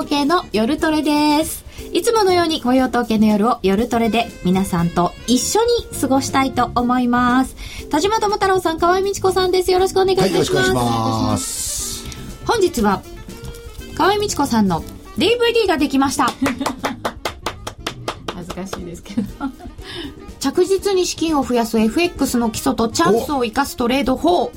[0.00, 5.60] 統計の夜トレですいつものように雇用統計の夜を夜トレで皆さんと一緒
[5.92, 7.54] に過ごしたいと思います。
[7.90, 9.70] 田島智太郎さん河合美智子さんです。
[9.70, 12.06] よろしくお願いいたします、はい、よろしくお願いします。
[12.46, 13.02] 本日は
[13.94, 14.80] 河合美智子さんの
[15.18, 16.28] DVD ができました。
[18.34, 19.22] 恥ずかしいですけど。
[20.38, 24.50] 着実に資金を増やす FX の基礎とチャンスを生かすトレード法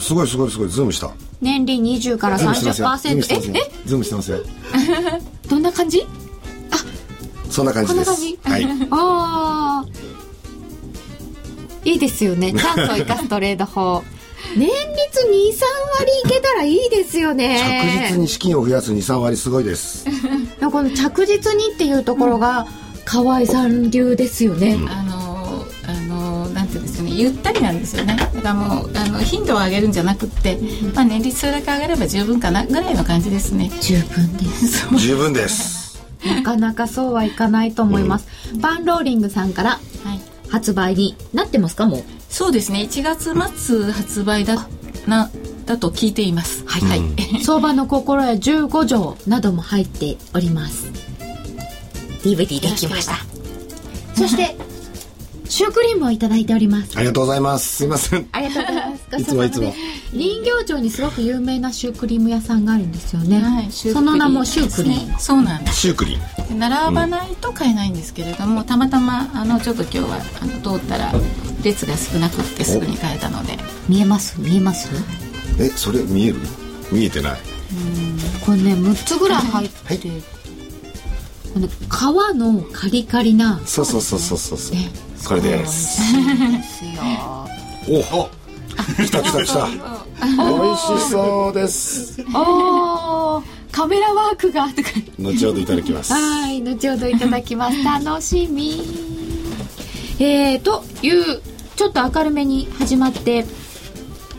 [0.00, 1.10] すごいすごいすごいズームした。
[1.40, 3.88] 年利20から30%ええ？
[3.88, 4.38] ズームしてますよ。
[5.48, 6.06] どんな感じ？
[6.70, 6.76] あ
[7.50, 8.10] そんな感じです。
[8.42, 8.64] はい。
[8.90, 9.86] ああ
[11.84, 12.52] いいですよね。
[12.52, 14.02] チャンスを生かすトレード法。
[14.56, 15.60] 年率2、3
[15.98, 18.08] 割いけたらいいですよね。
[18.08, 20.06] 着実に資金を増やす2、3割すごいです。
[20.60, 22.66] この着実にっていうところが
[23.06, 25.25] 川合さん流ですよね、うん、あのあの
[26.56, 28.16] なんていうんですかねゆったりなんですよね。
[28.16, 30.58] だからもうあの頻度を上げるんじゃなくて、
[30.94, 33.70] まあ、年率それだけ上げれば十分かなぐらいの感じですね。
[33.80, 34.88] 十分です。
[34.96, 36.02] 十分です。
[36.24, 39.78] なかなかそうはいかないと思います、うん、パンローリングさんから
[40.48, 42.04] 発売になってますかもう？
[42.28, 42.80] そうですね。
[42.80, 44.66] 1月末発売だ
[45.06, 45.30] な
[45.66, 46.64] だと聞いています。
[46.66, 47.02] はい、はい、
[47.44, 50.86] 相場の心得15条なども入っております。
[52.22, 53.18] DVD できました。
[54.14, 54.56] そして
[55.48, 56.96] シュークリームをいただいております。
[56.96, 57.76] ありがとうございます。
[57.76, 58.28] すいません。
[58.32, 59.22] ありがとうございます。
[59.22, 59.74] いつもいつも。
[60.12, 65.80] 人形町にすごく有名なシュークリーム屋さんがあるんですよね、はい、その名もシュークリーム、そうなんです。
[65.80, 66.58] シュークリーム。
[66.58, 71.12] 並ばないと買えないんですけれども、うん、たまたまあのちょっと今日はあの通ったら
[71.62, 73.58] 列が少なくってすぐに買えたので。
[73.88, 74.40] 見えます？
[74.40, 74.90] 見えます？
[75.60, 76.36] えそれ見える？
[76.90, 77.40] 見えてない。
[78.44, 80.22] これね6つぐらい入ってはい
[81.56, 83.58] この皮のカリカリな。
[83.64, 84.58] そうそうそうそうそう。
[84.58, 84.90] そう、ね、
[85.26, 86.02] これです。
[87.88, 88.28] おお
[89.02, 89.66] 来た来た来た。
[89.66, 92.22] 美味しそうです。
[92.34, 94.90] おカメラワークがとか。
[95.18, 96.12] 後ほどいただきます。
[96.12, 97.82] はい後ほどいただきます。
[97.82, 98.82] 楽しみ。
[100.18, 101.40] えー、という
[101.74, 103.46] ちょっと明るめに始まって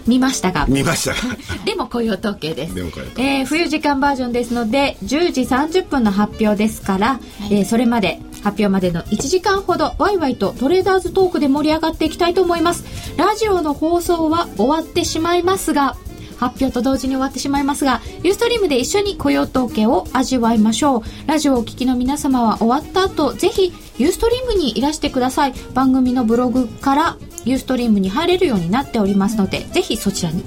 [0.07, 1.16] 見ましたが見ました。
[1.66, 2.75] でも雇用統計です。
[2.75, 7.19] でもえー、冬時間バージョンですので10時30分の発表ですから、は
[7.50, 12.85] い、えー、それまで発表までの1時間ほどワイワイとトレーダーズトークで盛り上がっていきたいと思います。
[13.17, 15.96] ラジオの放送は終わってしまいますが
[16.38, 21.01] 発表と同時に終わってしまいますがユーストリームで一緒に雇用統計を味わいましょう。
[21.25, 25.53] ラジオをお聞きの皆様は終わった後ぜひユーストリームにいらしてください。
[25.73, 27.17] 番組のブログから
[27.47, 30.44] ユーストリームに入れるようになっておりますのでぜひそちらに。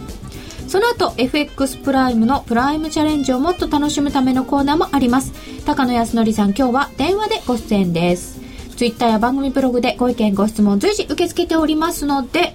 [0.69, 5.33] その後 FX プライムのプライムチャレンジをもっと楽しむためのコーナーもあります。
[5.67, 8.41] 高野康則さん今日は電話でご出演です。
[8.77, 12.55] ツイッターや番組ブログでご意見ご質問随時受け付けておりますので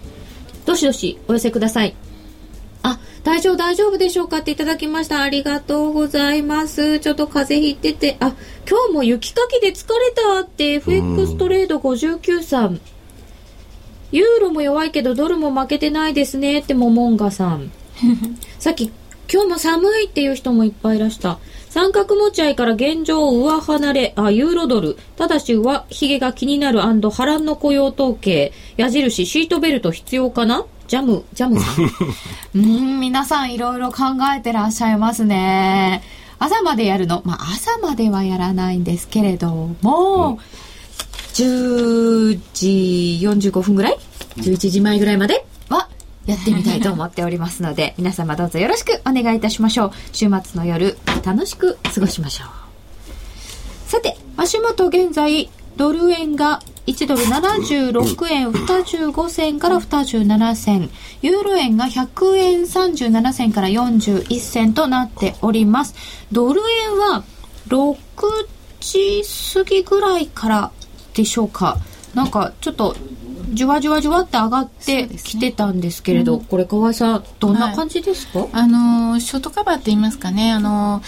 [0.66, 1.96] どしどしお寄せください。
[2.84, 5.22] あ大丈夫大丈夫でしょうかっていただきました。
[5.22, 7.00] ありがとうございます。
[7.00, 8.18] ちょっと風邪ひいてて。
[8.20, 8.34] あ
[8.70, 10.74] 今日も雪かきで疲れたって。
[10.76, 12.80] FX トレード59さん。
[14.12, 17.72] ユーロも弱いけどドルも負けてないですねってモモンガさん
[18.60, 18.92] さっき
[19.32, 21.40] 今日も寒いっていう人もいっぱいいらした。
[21.72, 24.98] 三角持ち合いから現状上離れ、あ、ユーロドル。
[25.18, 28.54] ただし上髭が気になる波乱の雇用統計。
[28.78, 30.64] 矢印、シートベルト必要かな？
[30.88, 31.90] ジャム、ジャムさん。
[32.56, 34.04] うん、皆さんいろいろ考
[34.38, 36.04] えてらっしゃいますね。
[36.38, 37.24] 朝までやるの？
[37.26, 40.38] まあ、朝まではやらないんですけれども、うん、
[41.36, 43.98] 10時45分ぐらい
[44.38, 45.46] ?11 時前ぐらいまで？
[46.26, 49.92] やってみたいと思っておりますので、 皆様どうぞよろしくお願いいたしましょう。
[50.12, 52.48] 週末の夜、楽しく過ごしましょう。
[53.90, 60.90] さて、足元現在、ドル円が1ドル76円25銭から27銭。
[61.22, 65.94] ユーロ円が100円37銭から41銭となっております。
[66.32, 67.24] ドル円は
[67.68, 67.98] 6
[68.80, 69.24] 時
[69.54, 70.72] 過ぎぐらいから
[71.16, 71.78] でしょうか。
[72.14, 72.96] なんかちょっと
[73.54, 80.52] じわじわじわって上がってきてたんですけれど、ねうん、これ河合さんどんな感じですか、はい、あのショートカバーって言いますかね。
[80.52, 81.02] あの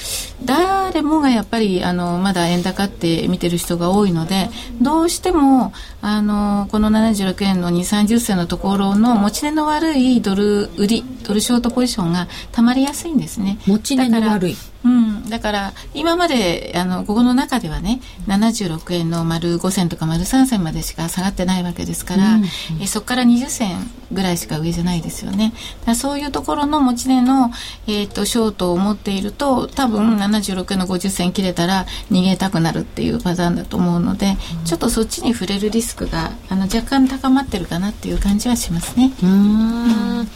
[0.45, 4.49] 誰もがやっぱりあのまだ円高って見てる人が多いので
[4.81, 13.59] どうしてもあのこの76円の2 3 0銭のところの持ち値の悪いドル売りドルショートポジションがたまりやすいんですね。
[13.65, 22.47] 持ち値の悪いうん、だから今まであのここの中ではね76円の丸5銭とか丸3銭までしか下がってないわけですから、うんうん、
[22.81, 23.75] えそこから20銭
[24.11, 25.53] ぐらいしか上じゃないですよね。
[25.85, 27.51] だそういうところの持ち値の、
[27.87, 39.11] えーと、ショートを持っていると多分76円の50銭切れたら逃げたくなるっていうパターンだと思うので、うん、ちょっとそっちに触れるリスクがあの若干高まってるかなっていう感じはしますね。
[39.23, 40.27] うん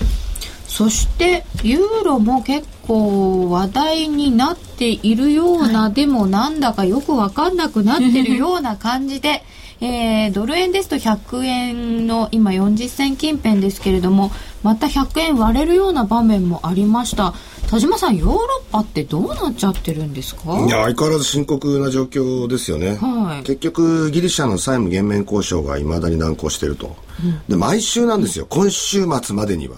[0.72, 9.44] そしてユーロも結構話題になっているような、はい、でもなんだかよくわかんなくなってるような感じで
[9.84, 14.32] えー、ドル円ですと100円の今40銭近辺ですけれども
[14.62, 17.34] また100円割れるような場面もありました。
[17.68, 18.38] 田島さんヨーロ
[18.70, 20.58] ッパってどうなっちゃってるんですか？
[20.68, 28.46] いや相変わらず深刻な状況ですよね、はい、結局ギリシャの債務減免交渉がいまだに難航していると、うん、で毎週なんですよ。
[28.50, 29.78] 今週末までには、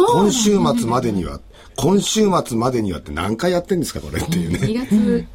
[0.00, 1.40] ね、今週末までには
[1.76, 5.26] 今週末までにはって何回やってんですかこれっていうね、2月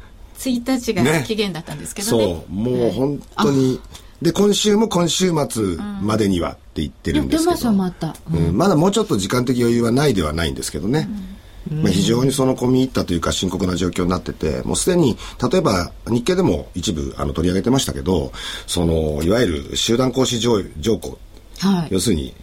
[0.48, 3.80] 1日が期限だったんですけどね、ね、そうもう本当に、
[4.22, 11.08] で今週も今週末までにはって言ってるんですけど、うん、また、うん、まだもうちょっと時間的余裕はないではないんですけどね、
[11.70, 15.16] うん、まあ、非常にその込み入ったというか深刻な状況になっててもうすでに
[15.50, 18.32] 例えば日経でも一部あの取り上げてましたけど
[18.66, 21.18] そのいわゆる集団行使条条項、
[21.58, 22.34] はい、要するに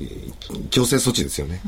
[0.71, 1.61] 強制措置ですよね、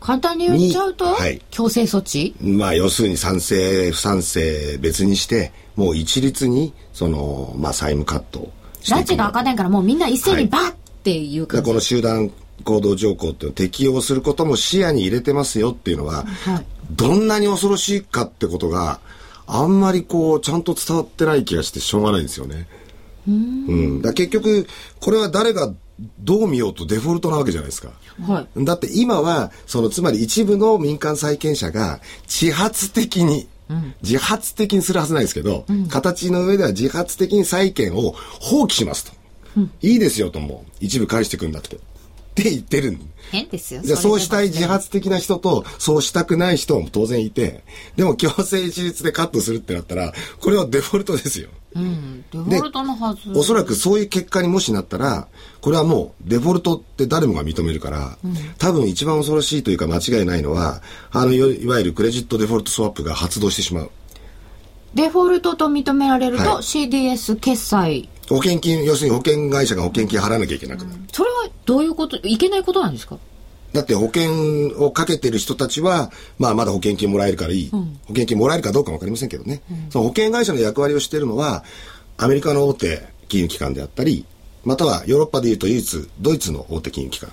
[0.00, 2.34] 簡単に言っちゃうと、はい、強制措置？
[2.40, 8.50] まあ要するに賛成不賛成別にしてもう一律にその、まあ、債務カット
[8.84, 10.74] 拉致が開かないからもうみんな一斉にバッっ
[11.04, 12.30] ていう感じ、はい、この集団
[12.64, 19.00] 行動条項っていうのを適用することも視野に入れてますよっていうのは、はい、どんなに恐ろしいかってことが
[19.46, 22.66] あんまりこうちゃんと伝わってない気がしてしょうがないんですよね。
[23.28, 24.66] うん、だ結局
[25.00, 25.72] これは誰が
[26.18, 27.92] どう見ようとデフォルトなわけじゃないですか。
[28.26, 33.48] はい、だって今はそのつまり一部の民間債権者が自発的に
[34.02, 39.12] 自発的にするはずないですけど、うん、形の上では自発的に債権を放棄しますと。
[39.56, 41.78] うん、いいですよとも、一部返してくんだって。
[42.40, 42.98] って言ってる
[43.30, 43.82] 変ですよ。
[43.82, 47.62] じゃそうしたい自発的な人と、そうしたくない人も当然いて、
[47.96, 51.48] でも強制一律でカットするってなったら、これはデフォルトですよ。
[51.76, 53.30] うん、デフォルトのはず。
[53.38, 55.28] おそらくそういう結果にもしなったら、
[55.60, 60.82] これはもうデフォルトって誰もが認めるから、うん、多分一番恐ろしいというか間違いないのは、
[61.12, 63.90] あの、いわゆるクレジットデフォルトスワップが発動してしまう。
[64.94, 72.16] デフォルトと認められると、はい、CDS 決済保険金要するに保険会社が保険金払わなきゃいけなくなる、うん、それはどういうこと？
[72.26, 73.18] いけないことなんですか？
[73.72, 77.70] だって保険をかけてる人たちは、まあまだ保険金もらえるからいい。
[77.72, 81.62] うん、保険金もらえるかどうかわかりませんけどね、うん、その保険会社の役割をしているのは、
[82.16, 84.24] アメリカの大手金融機関であったり、
[84.64, 87.30] またはヨーロッパでいうと唯一、ドイツの大手金融機関。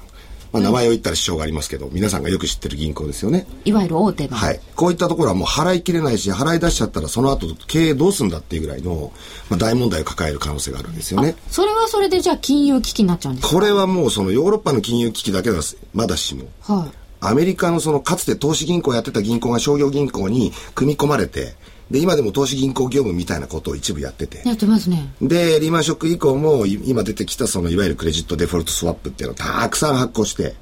[0.52, 3.46] まあ、名前を言ったら支障がありますけど、皆さんがよく知ってる銀行ですよね。
[3.66, 4.36] いわゆる大手の。
[4.36, 4.60] はい。
[4.76, 9.12] こういったところはもう払いきれないし、払い出しちゃったらその後経営どうすんだっていうぐらいの、
[9.50, 11.36] まあ、大問題を抱える可能性があるんですよね。
[11.50, 13.54] それはそれでじゃあ金融危機になっちゃうんですか？
[13.54, 15.60] これはもうそのヨーロッパの金融危機だけだ
[15.94, 16.46] まだしも。
[16.62, 16.98] はい。
[17.20, 21.56] アメリカのそのかつて投資銀行をやってた銀行が商業銀行に組み込まれて、
[21.90, 24.42] で、今でも投資銀行業務みたいなことを一部やってて。
[24.46, 25.14] やってますね。
[25.22, 30.56] で、リーマンショック以降も、今出てきたその、いわゆるクレジットデフォルトスワップっていうのをたくさん発行して、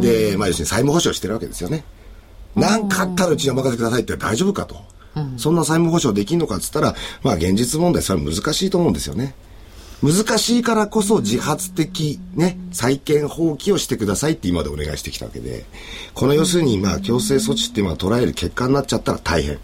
[0.00, 1.84] で、まあ要するに債務保証してるわけですよね。
[2.54, 4.76] 何かあったらうちにお任せくださいって大丈夫かと。
[5.38, 9.34] そんな債務保証できんのかっつったら、まあ現実問題それは難しいと思うんですよね。
[10.02, 15.64] 難しいからこそ自発的ね、債権放棄をしてくださいって今までお願いしてきたわけで、
[16.12, 19.58] この要するにまあ強制措置っていうのは捉える結果になっちゃったら大変。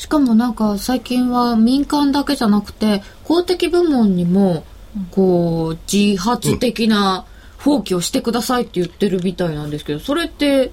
[0.00, 4.64] しかもなんか最近は民間だけじゃなくて公的部門にも
[5.10, 7.26] こう自発的な
[7.58, 10.72] 放棄をしてくださいって言ってるみたいなんですけどそれって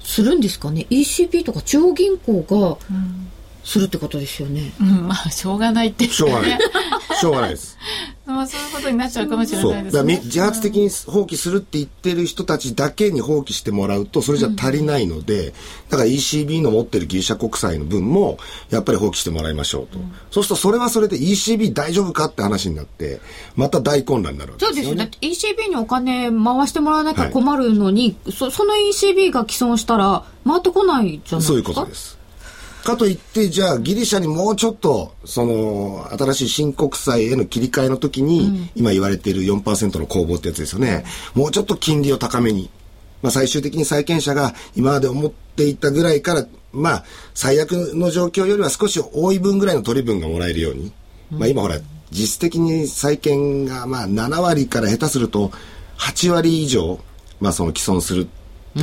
[0.00, 2.76] するんですかね？ECB とか中央銀行が
[3.68, 6.08] するってことですよね、うん、まあしょうがないって。
[6.08, 6.58] しょうがない。
[7.20, 7.76] しょうがないです。
[8.24, 10.20] まあそういうことになっちゃうかもしれないですね。
[10.24, 15.52] 自発的に放棄するって言ってる人たちだけに放棄してもらうとそれじゃ足りないので、うん、
[15.90, 18.38] だから ECB の持ってるギリシャ国債の分も
[18.70, 23.20] やっぱり放棄してもらいましょうと、うん、そうするとそれはそれで ECB 大丈夫かって話になって
[23.56, 24.84] また大混乱になるわけですよね。
[24.84, 25.30] そうですよ。
[25.30, 31.40] だって ECB にお金回してもらわなきゃ困るのに、はい、そその ECB が既存したら回ってこないじゃないですか？
[31.42, 32.17] そういうことです
[32.88, 41.04] かといって、じゃあギリシャにもうちょっと、その、新しい新国債への切り替えの時に、うん、今言われている4%の攻防ってやつですよね。
[41.34, 42.70] もうちょっと金利を高めに。
[43.20, 47.04] まあ最終的に債権者が今まで思っていたぐらいから、まあ
[47.34, 50.92] 最悪の状況よりは少し多い分ぐらいの取り分がもらえるように。
[51.32, 51.78] うん、まあ今ほら、
[52.10, 55.52] 実質的に債権がまあ7割から下手すると
[55.98, 56.98] 8割以上、
[57.40, 58.28] まあその既存する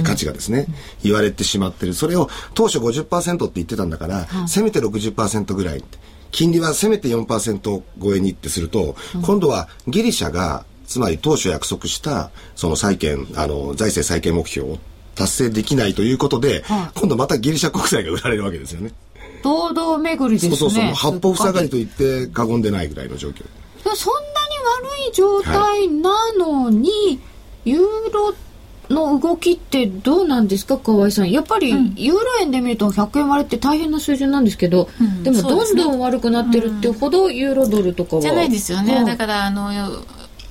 [0.03, 0.67] 価値がですね、
[1.03, 1.93] 言われてしまってる。
[1.93, 5.83] それを当初50%って言ってたんだから、せめて60%ぐらい。
[6.31, 14.77] 金利はせめて4%超えにってすると、今度はギリシャが、つまり当初約束した、その債権、あの、財政再建目標を
[15.15, 16.63] 達成できないということで、
[16.93, 18.91] 今度またギリシャ国債が売られるわけですよね。
[19.43, 20.57] 堂々巡りですね。
[20.57, 20.93] そうそうそう。
[20.93, 23.43] 八方塞がりと言って過言でないぐらいの状況。
[23.95, 24.55] そんなに
[24.89, 27.19] 悪い状態なのに、はい、
[27.65, 28.33] ユーロ
[28.89, 31.31] の動きってどうなんですか河合さん。
[31.31, 39.71] やっぱりユーロ円で見ると100円割れって大変な水準なんですけど、うん、でもどんどん悪くなってるってほどユーロドルとかは、じゃないですよね、だからあの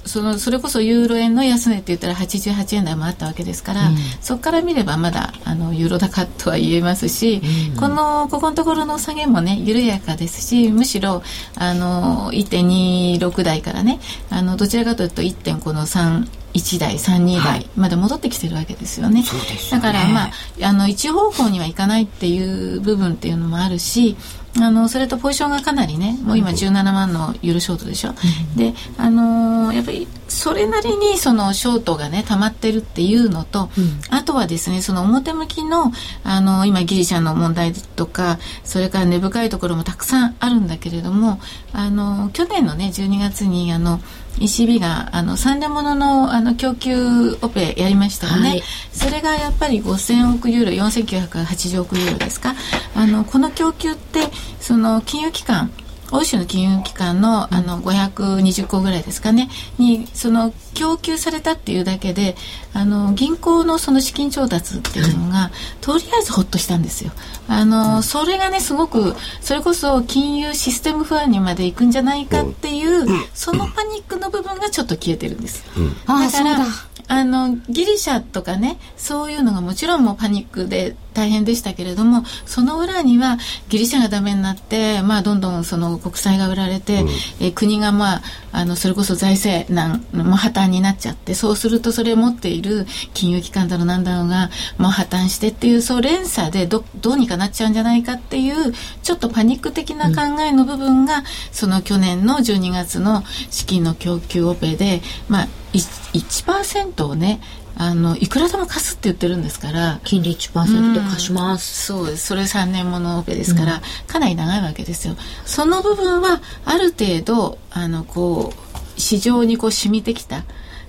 [0.07, 7.41] そのそれこそユーロ円の安値って言ったら88円台もあったわけですから、うん、そこから見ればまだあのユーロ高とは言えますし、
[7.73, 11.23] うん、このここのところの下げもね緩やかですしむしろ
[11.57, 13.99] あの1.26台からね
[14.31, 19.23] あのどちらかというと1.3この3 1台32台まで戻ってきてるわけですよね。
[19.23, 19.37] は
[19.69, 20.31] い、だからまあ
[20.63, 24.17] あの一方向にはいかないっていう部分っていうのもあるし
[24.61, 35.91] あのそれとポジションがかなりねもう今17万のユーロショートでしょ、うん、であのー、やっぱりそれなりにそのショートがね溜まってるっていうのと、うん、あとはですねその表向きの
[36.23, 41.41] あの今ギリシャの問題とかそれから根深いところもたくさんあるんだけれども
[41.73, 44.01] あの去年のね12月にあの
[44.39, 46.95] ECB があの3年もののあの供給
[47.43, 48.63] オペやりましたよね、はい、
[48.93, 52.55] それがやっぱり5000億ユーロ4980億ユーロですか？
[52.95, 54.21] あのこの供給って
[54.61, 55.71] その金融機関
[56.13, 59.49] 欧州の金融機関のあの520個ぐらいですかね？
[59.79, 62.37] にその供給されたっていうだけで
[62.73, 65.51] あの銀行のその資金調達っていうのが、
[65.81, 67.13] とりあえずほっとしたんですよ。
[67.49, 75.65] あのそれがねすごくそれこそ金融システム不安にまでいくんじゃないかっていう、そのパニックの部分がちょっと消えてるんです。
[76.07, 76.67] だから
[77.07, 83.39] あのギリシャとかねそういうのがもちろんもうパニックで大変でしたけれどもその裏には
[83.69, 87.09] ギリシャがダメになって、まあ、どんどんその国債が売られて、うん、
[87.41, 107.41] え国が、まあ、あのそれこそ財政難も破綻になっちゃってそうするとそれを持っている金融機関だろうなんだろうがもう破綻してっていうそう連鎖でどどうにかなっちゃうんじゃないかっていうちょっとパニック的な考えの部分が、うん、その去年の12月の資金の供給オペで、まあ、1%をね
[107.77, 112.27] あのいくらでも貸すって言ってるんですから金利1%で貸します、うん、そうです。
[112.27, 115.17] それ3年ものオペですから、うん、かなり長いわけですよ。
[115.45, 118.64] その部分はある程度あのこう
[118.97, 120.45] 市場にこう染みてきた。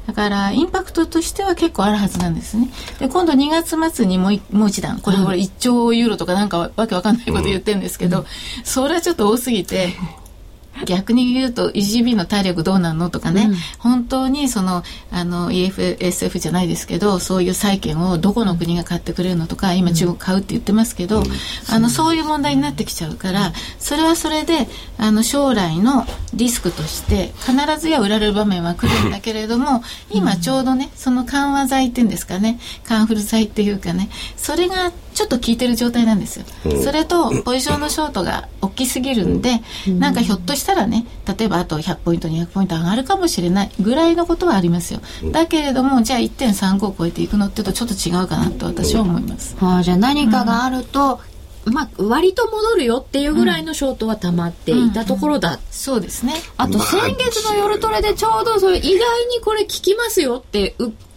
[0.07, 2.69] だからインパクトとしては結構あるはずなんですね。
[2.99, 8.25] で今度2月末にもうもう一段これこれ1兆ユーロとかなんかわけわかんないこと言ってるんですけど、うん、
[8.63, 9.93] それはちょっと多すぎて
[10.85, 21.25] 逆に言うと ECB の体力どうなんのとかね、うん、本当にそのあの EFSF じゃないですけどそういう債券をどこの国が買ってくれるのとか今中国買うって言ってますけど、うん、
[21.69, 24.67] あのそういう問題になってきちゃうからそれはそれで
[24.97, 41.05] あの将来のリスクとして必ずや売られる場面は来るんだけれども今ちょうどねその緩和剤っていうんですかねカンフル剤っていうかねそれがちょっと効いてる状態なんですよ、うん、それとポジションのショートが大きすぎるんで、うん、なんかひょっとしたらね
[41.37, 51.21] 例えばあと100ポイント200ポイント上がるかもしれないぐらいのことはありますよ、うん、だけれどもじゃあ1.35を超えていくのっていうとちょっと違うかなと私は思います、はあ、じゃあ何かがあると、
[51.65, 55.55] まあ、割と戻るよっていうぐらいのショートは溜まっていたところだ、うん。
[55.55, 56.33] うん、そうですね。
[56.57, 58.91] あと先月の夜トレでちょうどそれ意外
[59.25, 60.75] にこれ効きますよって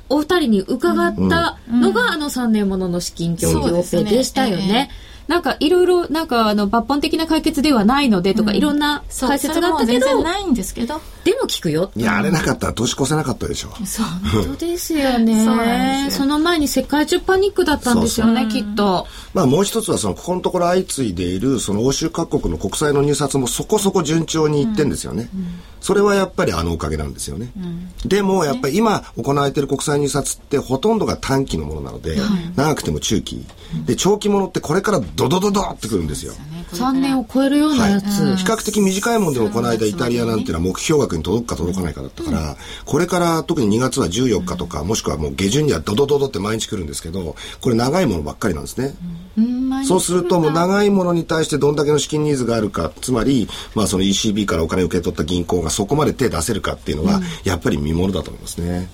[0.09, 4.91] お二人に伺ったのが、あの3年ものの資金供給オペでしたよね。
[5.29, 11.01] なんかいろいろなんかあの抜本的な解決ではないのでとか、いろんな解説があったけどないんですけど。
[11.25, 11.91] でも聞くよ。
[11.95, 13.69] いやあれなかったら年越せなかったでしょ。
[13.85, 14.07] そう
[14.45, 16.09] 本当ですよね。
[16.11, 19.07] その前に世界中パニックだったんですよねきっと。
[19.35, 25.41] まあもう一つはそのここのところ相次いでいるその欧州各国の国債の入札もそこそこ順調にいってんですよね、うん。
[25.41, 25.47] うん
[25.81, 27.53] それはやっぱりあのおかげなんですよね。
[27.57, 32.17] うん、でもやっぱり今行われている国債入札ってほとんどが短期のものなので、
[32.57, 33.47] 長くても中期。
[33.87, 36.33] で、長期ものってこれからドドドドってくるんですよ。
[36.73, 48.95] 3年を超えるようなやつ、はい、比較的短いものでもこの間イタリアなんていうのは目標額に届くか届かないかだったから、これから特に2月は14日とか、もしくはもう下旬にはドドドドって毎日来るんですけど、これ長いものばっかりなんですね。
[49.85, 58.89] そうするともう長いものに対してどんだけの資金ニーズがあるか、つまり、まあその ECB からお金を受け取った銀行がそこまで手出せるかっていうのは、やっぱり見ものだと思いますね。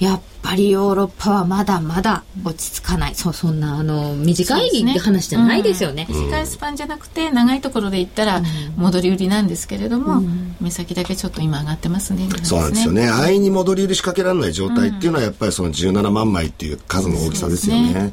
[0.00, 3.14] やっぱりヨーロッパはまだまだ落ち着かない。
[3.14, 6.06] そう、そんな、あの、短いって話じゃないですよね。
[6.06, 8.42] ねうん、短いスパンじゃなくて、長いところで言ったら、
[8.76, 12.28] 戻り売りなんですけれども、うん、目先だけちょっと今上がってますね。
[12.42, 13.08] そうなんですよね。
[13.08, 17.92] 安易に戻り売り仕掛けられない状態っていうのは、やっぱりその17万枚っていう数の大きさですよね。
[17.92, 18.12] ね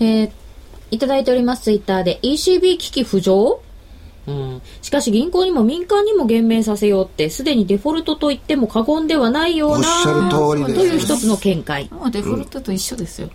[0.00, 0.30] えー、
[0.90, 3.60] いただいております、ツイッターで、ECB 危機浮上
[4.26, 11.88] うん、しかし銀行にも民間にも減免させようってすでにデフォルトと言っても過言ではないようなという一つの見解。
[11.90, 13.30] もうデフォルトと一緒ですよ、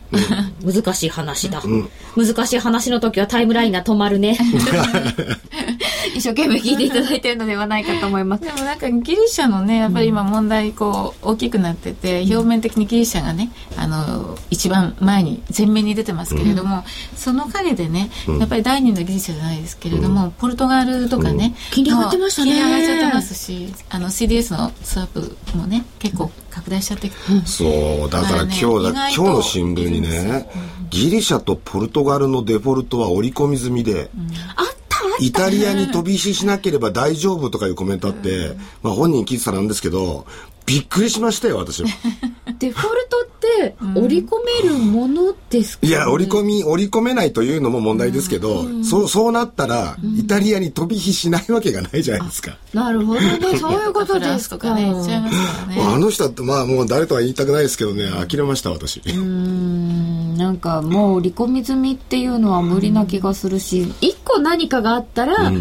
[0.64, 4.38] うん、難しい話だ、うん、難しい話の時はタイムラインが止まるね
[6.16, 8.44] 一生懸命聞いていただいてるのではないかと思います。
[8.44, 16.84] でもなんかギリシャのね、やっぱり今問題こう大きくなってて、表面的にギリシャがね、あの、一番前に、前面に出てますけれども、
[17.16, 18.10] その陰でね、
[18.40, 22.52] やっぱり第二のギリシャじゃないですけれども、ポルトガルとかね、金利上がってましたね。
[22.52, 27.12] 金利上がっちゃってますし、あの CDS のスワップもね、結構拡大しちゃって、
[27.46, 27.66] そ
[28.08, 30.50] うだから今日だ、今日の新聞にね、
[30.90, 34.10] ギリシャとポルトガルのデフォルトは織り込み済みで、
[34.56, 34.77] あった
[35.20, 38.52] イタリアに飛び石しなければ大丈夫とかいうコメントあって、
[38.84, 40.26] まあ本人聞いてたなんですけど、
[40.68, 41.88] びっくりしましたよ、私は。
[42.60, 52.58] デフォルトって織り込めるものですか、いや、織り込み、織り込めないというのも問題ですけど、そう、そうなったら、イタリアに飛び火しないわけがないじゃないですか。
[52.74, 53.40] なるほどね。
[53.58, 54.58] そういうことですか。
[54.58, 54.92] とかね。
[54.92, 59.02] あの人だって、まあもう誰とは言いたくないですけどね、呆れました、私。
[59.06, 65.52] うんなんかもう織り込み済みっていうのは無理な気がするし、一個何かがあったら、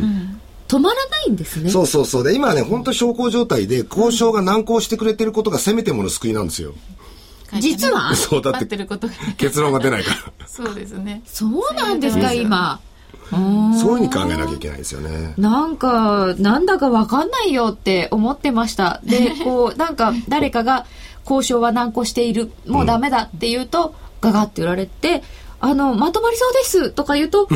[0.69, 1.71] 止まらないんですね。
[1.71, 2.25] そうそうそう。
[2.25, 6.75] で、今はね、本当に小康状態で、交渉が難航してくれてることがせめてもの救いなんですよ。
[7.61, 8.15] 実は？
[8.17, 8.77] そうだって
[9.37, 10.47] 結論が出ないから。
[10.49, 11.23] そうですね。
[11.27, 12.81] そうなんですか、今。
[13.31, 15.35] そういうふうに考えなきゃいけないですよね。
[15.37, 19.01] なんか、なんだかわかんないよって思ってました。
[19.05, 20.87] で、こう、 なんか、誰かが
[21.29, 25.23] 交渉は難航している、もうダメだって言うと、ガガって売られて、
[25.61, 27.49] あの、まとまりそうですとか言うと、わわ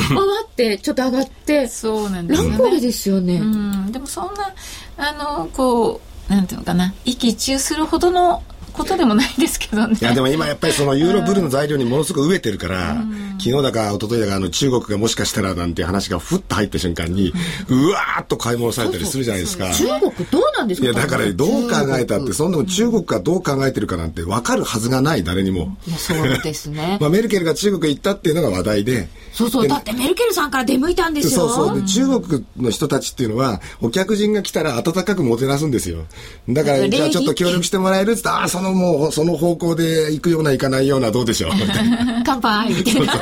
[0.46, 2.58] ってちょっと上がって、そうなんですよね。
[2.58, 3.34] 乱高下ですよね。
[3.36, 4.54] うん、でもそんな、
[4.96, 8.42] あの、こう、なんていうのかな、一喜一憂するほどの
[8.82, 9.96] ことでもないですけどね。
[10.00, 12.96] いや、でも今やっぱりそのユーロブルの材料にものすごく飢えてるから、
[13.38, 17.32] 昨日だか一昨日だかあの中国がもしかしたらなんて話がふっと入った瞬間に、
[17.68, 19.72] うわーっと買い戻されたりするじゃないですか。
[19.72, 20.86] 中国どうなんですか？
[20.88, 25.76] いや、だからどう考えたって、そんなの中国がどう考えてるかなんて分かるはずがない、誰にも。
[25.86, 29.08] いやそうですね まあ、メルケルが中国行ったっていうのが話題で。
[29.32, 31.48] そうそう、でだってメルケルさんから出向いたんですよ。
[31.48, 31.80] そうそう。
[31.80, 36.04] で、中国の人たちっていうのは、お客人が来たら温かくもてなすんですよ。
[36.48, 41.50] だから、じゃあちょっと協力してもらえるって言ったら、ああ、そのもう、その方向で行くような行かないような、どうでしょう？
[42.24, 43.14] 乾杯みたいな。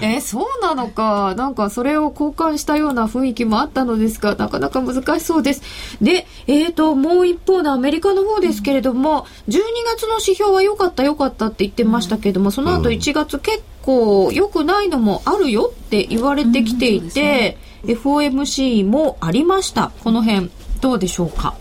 [0.00, 1.34] えーそうなのか。
[1.36, 5.62] なんかそれを交換したような雰囲気もあったのですが、なかなか難しそうです。
[6.00, 9.58] で、えーと、もう一方のアメリカの方ですけれども、12
[9.96, 19.90] 月の指標は良かった良かったって言ってましたけれども、その後1月結構良くないのもあるよって言われてきていて、FOMC もありました。
[20.04, 20.48] この辺、
[20.80, 21.54] どうでしょうか？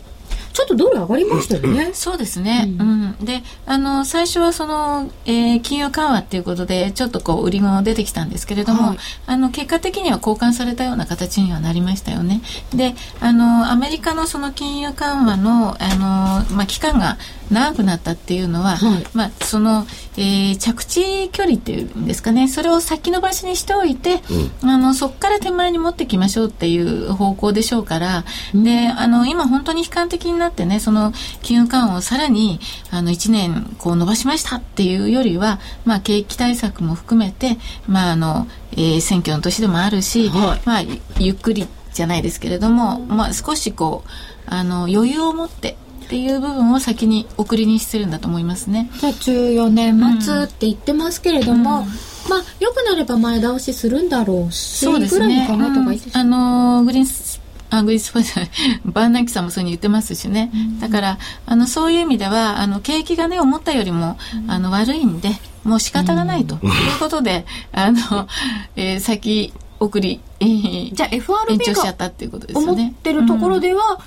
[0.53, 1.91] ちょっとドル上がりましたよね。
[1.93, 2.65] そうですね。
[2.79, 3.15] うん。
[3.23, 12.41] で、あの、最初はその、えー金融緩和っていうことで、ちょっとこう、売りが出てきたんですけれども、はいあの、結果的には交換されたような形にはなりましたよね。
[12.73, 17.17] で、あの、アメリカのその金融緩和の、あの、まあ、期間が
[17.51, 19.03] 長くなったっていうのは、はい。
[19.13, 24.21] まあ、その、えー着地距離っていうんですかね、それを先延ばしにしておいて、
[24.63, 32.59] あの、そこから手前に持ってきましょうっていう方向でしょうから、で、あの、今本当に悲観的になってね、その、金融緩和をさらに、
[32.91, 37.57] あの、1年、こう、伸ばしましたっていうよりは、まあ、景気対策も含めて、
[37.87, 40.61] まあ、あの、えー選挙の年でもあるし、はい。
[40.65, 44.09] まあ、ゆゆっくりじゃないですけれども、まあ、少しこう、
[44.47, 48.89] あの、余裕を持って、っていう部分を先に送りにしてるんだと思いますね。
[48.99, 51.85] じゃあ14年末って言ってますけれども、
[52.29, 55.45] まあ良くなれば前倒しするんだろうしそうですね。
[55.49, 58.39] うんあのーグリーンスあグリーンスパイス
[58.85, 64.17] バーナンキさんもそうに言ってますしね、だからあのそういう意味ではあの景気がね思ったよりも、
[64.47, 65.31] あの悪いんで
[65.65, 68.29] もう仕方がないということで、あの、
[68.77, 72.81] えー先送り、えーじゃあ FRB 延長しちゃがったっていうことですよね。
[72.83, 73.99] 思ってるところでは、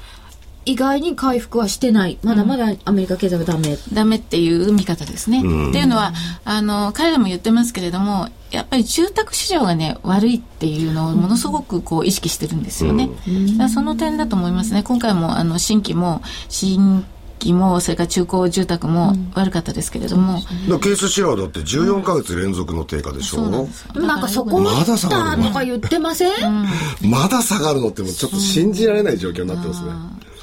[0.70, 2.18] 意外に回復はしてない。
[2.22, 5.42] まだまだアメリカ経済はダメ、ダメっていう見方ですね。
[5.44, 5.70] うん。
[5.70, 6.12] っていうのは
[6.44, 13.08] あの彼らも言ってますけれどもやっぱり住宅市場がね悪いっていうのをものすごくこう意識してるんですよね。
[13.08, 14.84] だからその点だと思いますね。
[14.84, 17.04] 今回もあの新規も新
[17.40, 23.94] 規もそれから中古住宅も悪かったですけれども、だからケースシェアだって14ヶ月連続の低下でしょ、そうなんですよ。
[23.94, 26.66] でもなんかそこまだ下がだるのとか言ってません、
[27.02, 29.90] まだ下がるのってもうちょっと信じられない状況になってますね。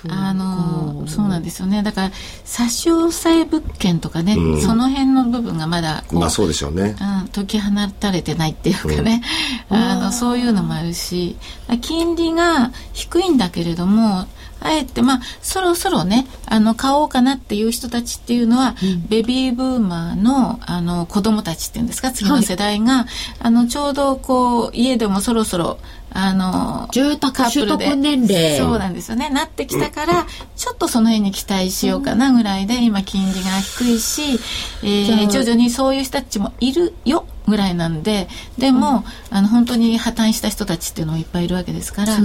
[0.10, 1.82] あのそうなんですよね。
[1.84, 2.12] だから
[2.46, 6.96] 差し押さえ物件とかね、その辺の部分がまだまあそうでしょうね。
[7.00, 9.24] うん、解き放たれてないっていうかね、
[9.70, 11.38] あのそういうのもあるし
[11.82, 14.28] 金利が低いんだけれども
[14.60, 18.76] あえてまあそろそろねあの買おうかなっていう人たちっていうのは、
[19.10, 23.06] ベビーブーマーのあの子供たちっていうんですか次の世代が、
[23.40, 25.78] あのちょうどこう家でもそろそろ
[26.20, 28.58] あの住宅取得年齢。
[28.58, 29.30] そうなんですよね。
[29.30, 30.26] なってきたから、
[30.56, 34.40] ちょっとその辺に期待しようかなぐらいで、今金利が低いし、
[34.82, 38.28] えー、徐々にそういう人たちもいるよぐらいなんで
[38.58, 42.22] でも、うん、あの本当に破綻した人たちっていうのもいっぱいいるわけですからそ、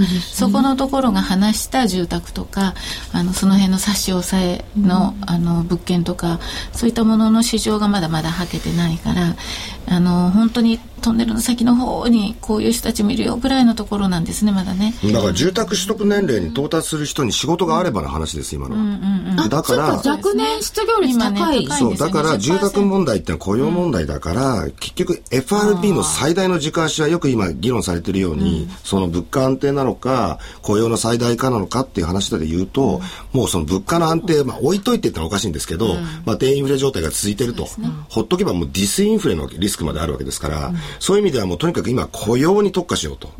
[0.49, 2.75] ね,、このところが話した住宅とか
[3.13, 6.41] あのその辺の差し押さえのうん、あの物件とか
[6.73, 9.37] そういったものの市場がまだまだはけてないから
[9.87, 14.95] あの本当にトンネルの先の方にこういう人たちもいるよぐらいのところなんですねまだね。
[15.13, 18.77] だから住宅取得年齢に到達する人に仕事があればの話です今の。
[18.77, 33.01] は、うんうんうん、だから若年失業率高い、ね、そうだから住宅問題ってのは雇用問題だから、結局 FRB の最大の軸足はよく今議論されているように、その物価安定なのか雇用の最大化なのかっていう話で言うと、
[33.33, 37.67] もうその物価の安定、まあ、置いといてってのはおかしいんですけど、まあ、低インフレ状態が続いてると、
[38.09, 43.31] ほっとけばもうディスインフレのリスクまであるわけですから、そういう意味ではもうとにかく今雇用に特化しようと、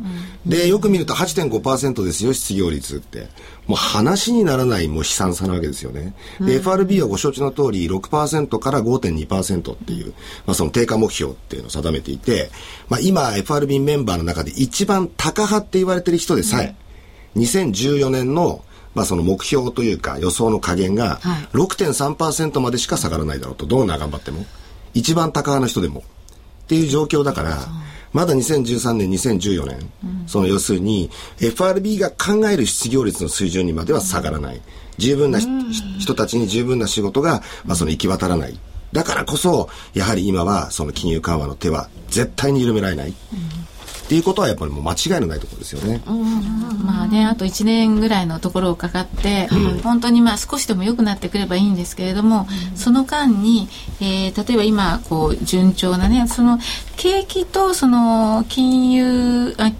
[0.45, 3.27] でよく見ると8.5%ですよ失業率って。
[3.67, 6.13] もう話にならないもう悲惨さなわけですよね。
[6.41, 10.13] で、FRB はご承知の通り6%から5.2%っていう、
[10.45, 12.51] まあその低下目標っていうのを定めていて、
[12.89, 16.75] まあ今 FRB メンバーの中で一番高派って言われてる人でさえ、
[17.37, 18.65] 2014年の
[18.95, 21.19] まあその目標というか予想の加減が
[21.53, 24.45] 6.3%までしか下がらないだろうと、どんな頑張っても。
[24.93, 26.03] 一番高派の人でも。
[26.63, 27.67] っていう状況だから、
[28.13, 31.09] まだ2013年、2014年、うん、その要するに
[31.41, 34.61] FRB が考える失業率の水準にまでは下がらない。
[34.97, 38.57] 十分な、うん、人たちに十分な仕事が、まあ、その行き渡らない。
[38.93, 43.13] だからこそ、やはり今はその金融緩和の手は絶対に緩められない。
[44.03, 46.01] うんっていうことはやっぱりもう間違いのないところですよね。
[46.85, 53.69] まあねあと1年ぐらいのところをかかって、うん、本当にまあ少しでも良くなってくればいいんですけれども、うん、その間に、
[54.01, 56.59] えー、例えば今こう順調なねその
[56.97, 59.71] 景気とその金融あ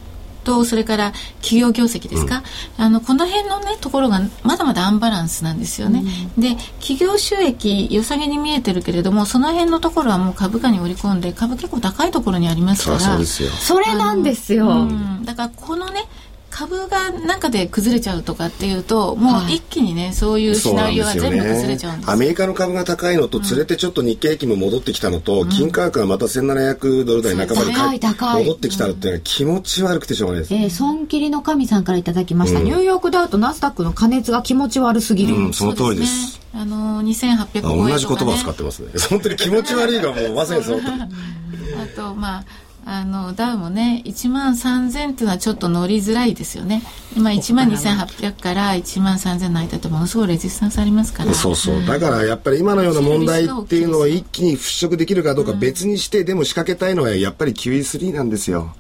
[0.44, 2.44] とそれから企業業績ですか、
[2.78, 6.04] うん、あのこの辺のねところがまだまだアンバランスなんですよね、
[6.38, 13.00] うん、で企業収益良さげに見えてるけれどもその辺のところはもう株価に織り込んで株結構高いところにありますから。
[13.50, 16.06] それなんですよ、うん、だからこのね
[16.54, 38.92] 株が中で崩れちゃうとかっていうともう一気にね、はい、そういうシナリオが全部崩れちゃうんです、ね、アメリカの株が高いのと連れてちょっと日経平均も戻ってきたのと、うん、金価格がまた1700ドル台半ばで戻ってきたっていうのは気持ち悪くてしょうがないです、えー、損切りの神さんからいただきました、うん、ニューヨークダウとナスダックの加熱が気持ち悪すぎる、うん、その通りです、ね、あの2800超え、ね、同じ言葉を使ってますね。
[39.10, 40.92] 本当に気持ち悪いがもうまさにその通り
[41.76, 42.46] あとまあ
[42.86, 46.84] あのダウもね1万3000っていうのはちょっと乗りづらいですよね。
[47.16, 51.34] 今1万2800から1万3000の間ってものすごいレジスタンスありますから。
[51.34, 51.86] そうそう。
[51.86, 58.76] だからやっぱり今のような問題っていうのを一気に払拭できるかどうか別にして、でも仕掛けたいのはやっぱり QE3 なんですよ。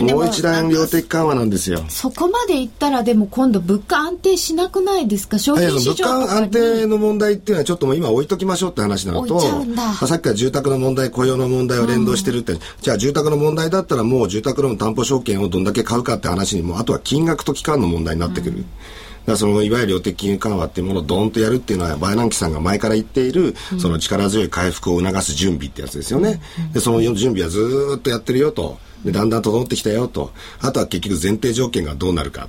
[0.00, 1.84] もう一段量的緩和なんですよ。
[1.88, 5.38] そこまでいったらでも今度物価安定しなくないですか？
[5.38, 5.92] 消費市場。
[5.92, 18.66] 物価安定の問題っていうのはちょっともう今置いときましょうって話なのと、まあ、さっきから住宅の問題雇用の問題を連動してるって、うん、じゃあ住宅の問題だったらもう住宅ローン担保証券をどんだけ買うかって話にもあとは金額と期間の問題になってくる、うん。
[19.24, 26.40] だそのいわゆる量的金融緩和っていうものをドーンとやるっていうのはバイナンキさんが前から言っている、その力強い回復を促す準備ってやつですよね、
[26.72, 30.32] でその準備はずっとやってるよとでだんだん整ってきたよと。
[30.60, 32.48] あとは結局前提条件がどうなるか。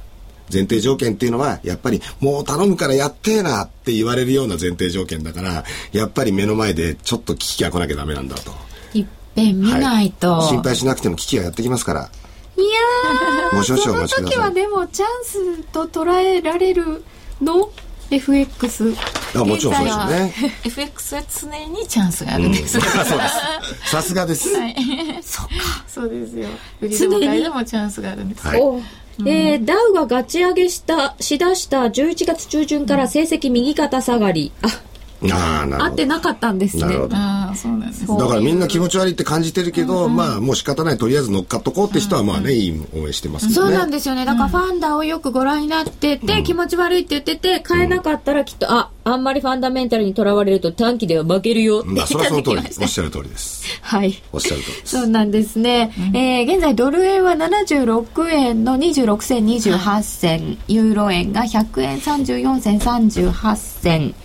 [0.51, 5.63] 前提条件っていうのはやっぱりもう頼むからやってえなって言われるような前提条件だから
[5.93, 8.51] やっぱり目の前でちょっと危機が来なきゃダメなんだと。
[8.93, 12.09] いっぺん見ないと、はい、心配しなくても危機がやってきますから。
[12.55, 14.33] いやもう少々お待ちください。
[14.33, 17.03] その時はでもチャンスと捉えられる
[17.41, 17.71] の
[18.15, 18.93] FX
[19.35, 20.33] あもちろんそうですよね
[20.65, 22.49] FX は常にチャンスがある。
[22.49, 23.89] んです、うん、そうです。
[23.89, 24.75] さすがです、はい、
[25.21, 25.53] そっか。
[25.87, 26.47] そうですよ。
[26.81, 28.61] 売りでも買いでもチャンスがあるんです、はい。
[28.61, 34.92] うん、えー、ダウがガチ上げしたしだした11月中旬から成績右肩下がり、ああ
[35.31, 36.83] あ、合ってなかったんですね。
[37.11, 38.07] ああ、そうなんです。
[38.07, 43.53] だからみんな気持ち悪いって感じてるけど、うん、まあもう仕方ない、とりあえず乗っかっとこうって人はまあね、うん、いい応援してますね。
[43.53, 44.25] そうなんですよね。
[44.25, 53.63] だからファンダーをよくご覧になってて、うん、気持ち悪いって言ってて、買えなかったらきっと、あ、あんまりファンダメンタルにとらわれると短期では負けるよってまあ、それはその通りおっしゃる通りです。
[53.81, 54.21] はい。
[54.31, 54.97] おっしゃる通りです。
[54.97, 55.93] そうなんですね。
[55.97, 64.15] うん、えー、現在ドル円は76円の26銭28銭、ユーロ円が100円34銭38銭、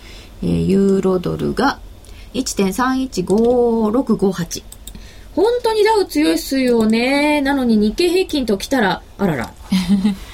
[0.41, 1.79] えー、ユーロドルが
[2.33, 4.63] 1.315658
[5.35, 7.41] 本当にダウ強いっすよね。
[7.41, 9.53] なのに日経平均ときたらあらら。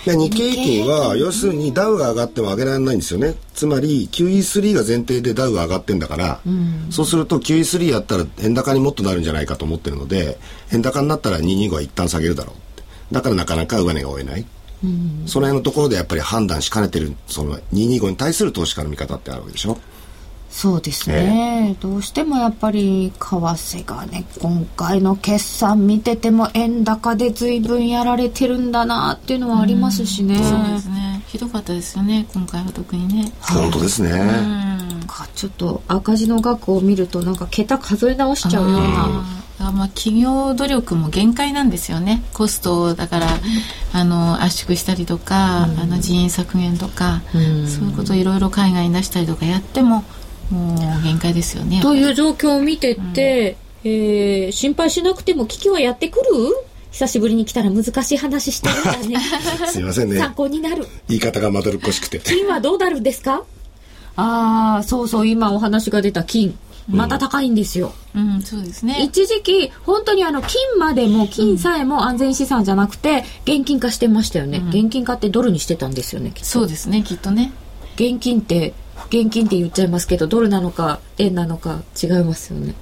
[0.05, 3.35] 日経平均は要するにダウが上がっても上げられないんですよね。
[3.53, 10.37] つまり QE3 が前提でダウが上がってんだから、うん、そうすると QE3 やったら円高にもっとなるんじゃないかと思ってるので
[10.71, 14.45] 円高になったら225は一旦下げるだろうだからなかなか上値が追えない。
[14.83, 19.77] うん、その辺のところでやっぱり判断しかねてる、その225に対する投資家の見方ってあるわけでしょ。
[20.55, 31.25] そうですね、えー、どうしてもやっぱり為替がね今回の決算見てても円高で随分やられてるんだなっていうのはありますしね、うそうですね。
[31.27, 33.33] ひどかったですよね今回は特にね。
[33.41, 34.11] 本当ですね、
[35.07, 39.71] かちょっと赤字の額を見るとなんか桁数え直しちゃうような。
[39.73, 42.23] まあ企業努力も限界なんですよね。
[42.33, 43.27] コストだから
[43.91, 50.05] あの圧縮したりとか、うん、あの人員削減とか、うん、そういうことをいろいろ海外に出したりとかやっても
[50.51, 56.25] もう限界ですよねという状況を見てて、うん、えー、心配しなくても危機はやってくる？
[56.91, 59.19] 久しぶりに来たら難しい話してるんだね。
[59.67, 60.17] すいませんね。
[60.17, 60.87] 参考になる。
[61.09, 62.19] 言い方がまどろっこしくて。
[62.19, 63.43] 金はどうなるんですか？
[64.15, 66.57] ああそうそう今お話が出た金。
[66.87, 69.01] また高いんですよ、うん、うん、そうですね。
[69.01, 77.53] 一時期本当にあの金までも金さえも安全資産じゃなくて現金化してましたよね、うん、現金化ってドルにしてたんですよねそうですねきっとね。
[77.95, 78.75] 現金って
[79.09, 82.73] 現金って言っちゃいますけどドルなのか円なのか違いますよね。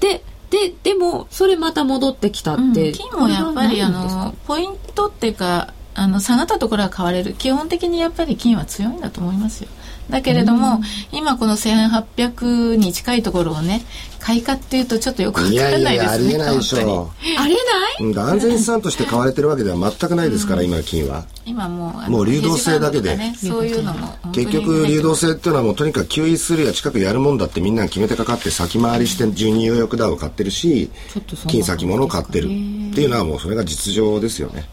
[0.00, 7.34] でででもそれまた戻ってきたって、うん、金もやっぱりあのポイントっていうかあの下がったところは買われる。
[7.34, 9.68] 基本的にやっぱり金は強いんだと思いますよ
[10.10, 10.80] だけれども、
[11.12, 13.82] 今この1800に近いところをね
[14.20, 17.40] 買いかっていうとちょっとよくわからないですねいやいやありえないでしょう。
[17.40, 17.54] あり
[18.00, 21.24] えない、安全資産として買われてるわけでは全くないですから、うん、今金は。
[21.44, 30.90] 今もうもう流動性だけで、ね、そういうのも結局流動性っていうのはもうとにかく QE するや近くやるもんだってみんな決めてかかって先回りして純入浴ダウを買ってるし
[31.46, 32.46] 金先物を買ってる。
[32.46, 34.64] っていうのはもうそれが実情ですよね、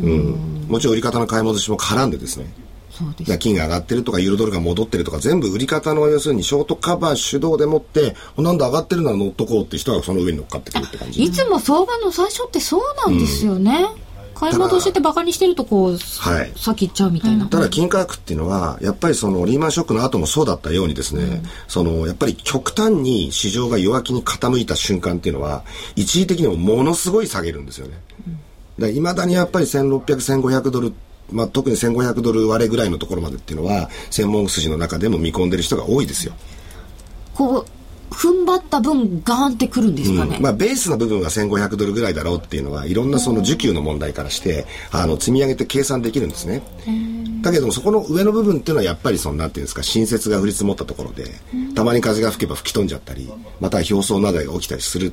[0.00, 2.46] うん、うん、もちろん売り方の買い戻しも絡んでですね
[3.38, 11.22] 金が上がってるとかユーロドルが戻ってるとか全部売り方の要するにショートカバー主導でもってなんだ上がってるなら乗っとこうって人がその上に乗っかってくるって感じ。
[11.22, 14.06] いつも相場の最初ってそうなんですよね、うん。
[14.36, 25.64] 買い戻しってバカにしてるとこう、はい、先行っちゃうみたいな、ただ金価格っていうのはやっぱりそのリーマンショックの後もそうだったようにですね、うん、そのやっぱり極端に市場が弱気に傾いた瞬間っていうのは
[25.96, 30.92] 一時的にもものすごい下げるんですよね、いまだにやっぱり16001500ドル
[31.32, 36.34] まあ、特に1500ドル割れぐらいのところまでっていうのは専門筋の中でも見込んでる人が多いですよ。
[37.34, 37.66] こう
[38.10, 46.62] 踏ん張った分ガーンってくるんですかね、うん、まあ、ベースの部分が1500ドルぐらいだろうっていうのはいろんなその需給の問題からしてあの積み上げて計算できるんですね。
[47.42, 51.24] だけどもそこの上の部分っていうのはやっぱりそのなんていうんですか新雪が降り積もったところで
[51.74, 55.12] たまに風が吹けば吹き飛んじゃったりまた表層などが起きたりする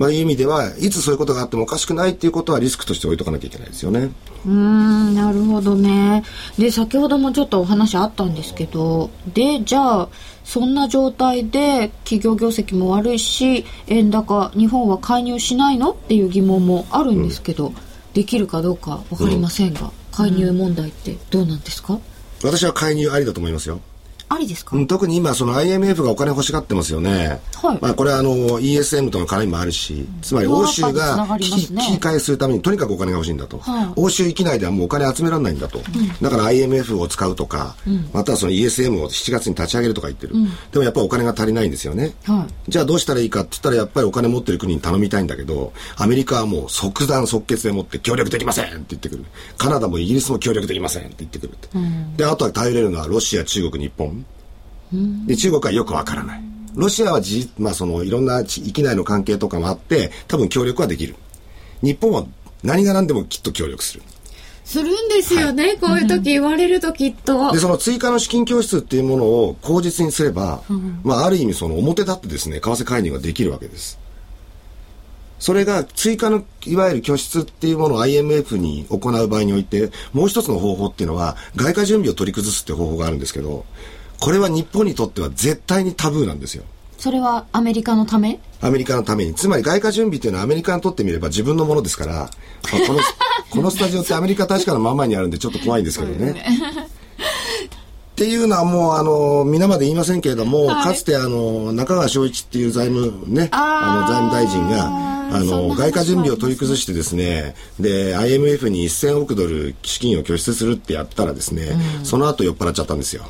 [0.00, 4.10] まあ、いう意味ではいつそういうことがあってもおかしくないっていうことはリスクとして置いとかなきゃいけないですよね。
[4.46, 6.24] うんなるほどね。
[6.58, 10.08] で先ほどもちょっとお話あったんですけどでじゃあ
[10.42, 17.74] そんな状態で企業業績も悪いし円高日本は介入しないのっていう疑問もあるんですけど、うん、
[18.14, 21.98] できるかどうか分かりませんが、うん、介入問題ってどうなんですか？
[22.42, 23.80] 私は介入ありだと思いますよ。
[24.30, 27.78] ありですか、うん、特に今その IMF がお金欲しがってますよね、はい。
[27.82, 35.84] まあ、これはあの ESM との絡みもあるしつまり欧州が危機,、ね、替えするためにとにかくお金が欲しいんだと、はい、欧州域内ではもうお金集められないんだと、うん、
[36.22, 49.24] だから IMF を使うとか、うん、またはその ESM を7月に立ち上げるとか言ってる、うん、でもやっぱりお金が足りないんですよね、はい、じゃあどうしたらいいかって言ったらやっぱりお金持ってる国に頼みたいんだけどアメリカはもう即断即決でもって協力できませんって言ってくる。
[49.58, 51.50] カナダもイギリスも協力できませんって言ってくる
[52.16, 54.19] であとは頼れるのはロシア中国日本
[55.26, 56.42] で中国はよくわからない。
[56.74, 61.16] ロシアはじ、まあ、そのいろんな域内の関係とかもあって多分協力はできる。
[61.82, 62.24] 日本は
[62.62, 64.02] 何が何でもきっと協力する。
[64.64, 67.50] するんですよね、はい、こういう時言われるときっと。
[67.50, 73.98] で、その追加の資金拠出っていうものを口実にすれば、うん、まあ、ある意味その表立ってですね、為替介入ができるわけです。
[75.40, 83.64] それが追加のいわゆる拠出っていうものを IMF に行う場合において、もう一つの方法っていうのは、外貨準備を取り崩すって方法があるんですけど、
[84.20, 86.64] これは日本にとっては絶対にタブーなんですよ。
[86.98, 88.38] それはアメリカのため？
[88.60, 89.34] アメリカのために。
[89.34, 92.28] つまり外貨準備っていうのはアメリカにとってみれば自分のものですから、まあ、
[92.86, 93.00] この、
[93.50, 96.44] このスタジオってアメリカ大使館の真ん前にあるんでちょっと怖いんですけどね。
[98.20, 104.88] っていうのはもう、あの、皆まで言いませんけれども、はい、かつてあの、中川昭一っていう財務ね、あの、財務大臣が、
[105.34, 113.24] あの、外貨準備を取り崩してですね、で、IMF に1000億ドル資金を拠出するってやったらですね、うん、その後酔っ払っちゃったんですよ。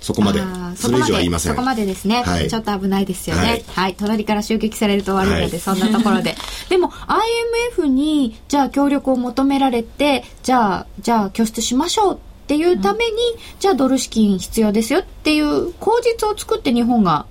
[0.00, 0.40] そこまで。
[0.76, 1.52] それ以上は言いません。
[1.52, 6.36] そこまでですね、はい、ちょっと危ないですよね、はい、はい、隣から襲撃されると悪いので、そんなところで。
[6.68, 13.16] でも IMF にじゃあ協力を求められてじゃあじゃあ拠出しましょうっていうために、うん、
[13.58, 17.26] じゃあドル資金必要ですよっていう口実を作って日本が。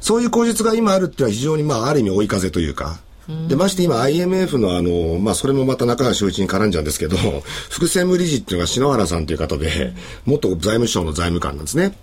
[0.00, 2.98] そういう口実が今あるっていうのは非常にまあある意味追い風というか
[3.48, 7.16] で、まして今 IMF のあの、まあ、それもまた中川翔一に絡んじゃうんですけど、
[7.70, 9.92] 副専務理事っていうのが篠原さんという方で、
[10.24, 11.96] 元財務省の財務官なんですね。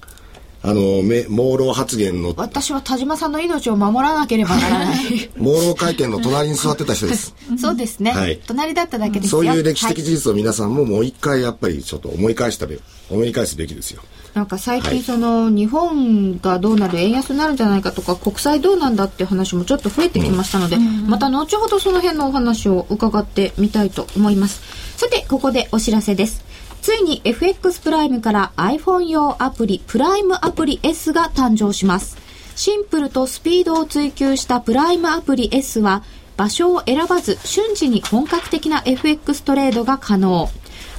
[0.66, 2.34] あの、朦朧発言の。
[2.38, 5.30] 私は田島さんの命を守らなければならない。
[5.36, 7.36] 朦朧会見の隣に座ってた人です。
[7.60, 8.12] そうですね。
[8.12, 8.40] はい。
[8.48, 14.02] 隣だっただけですそういう歴史的事実を皆さんももう一回やっぱりちょっと思い返したべ、思い返すべきですよ。
[14.34, 24.62] なんか最近その、日本がどうなる円安になるんじゃないかとか国債どうなんだっていう話もちょっと増えてきましたので、また後ほどその辺のお話を伺ってみたいと思います
[24.96, 26.44] さてここでお知らせです
[26.84, 32.18] ついに FX プライムから iPhone 用アプリプライムアプリ S が誕生します
[32.56, 36.04] シンプルとスピードを追求したプライムアプリ S は
[36.38, 40.50] 場所を選ばず瞬時に本格的な FX トレードが可能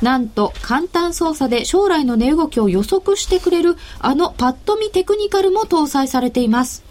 [0.02, 6.82] なんと簡単操作で将来の値動きを予測してくれるあのパッと見テクニカルも搭載されています。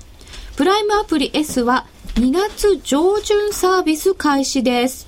[0.56, 5.08] プライムアプリ S は2月上旬サービス開始です。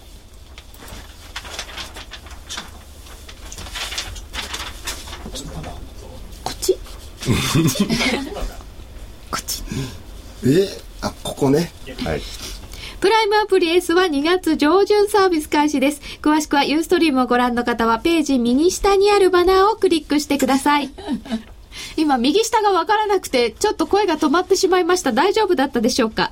[6.44, 6.78] こっち
[9.32, 9.64] こっち
[10.46, 10.68] え
[11.02, 11.72] あ、ここね。
[12.04, 12.22] はい。
[13.00, 16.02] プライムアプリ S は2月上旬サービス開始です。
[16.22, 20.90] 詳しくはユーストリームをご覧の方はページ右下にあるバナーをクリックしてください。
[21.98, 25.12] 今、右下がわからなくて、ちょっと声が止まってしまいました。
[25.12, 26.32] 大丈夫だったでしょうか？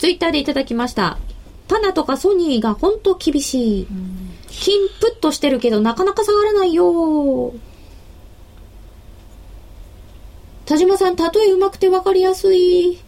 [0.00, 1.18] ツイッターでいただきました。
[1.68, 3.86] タナとかソニーがほんと厳しい。
[4.48, 7.52] 金プッとしてるけどなかなか下がらないよ。
[10.64, 12.98] 田島さん、例えうまくてわかりやすい。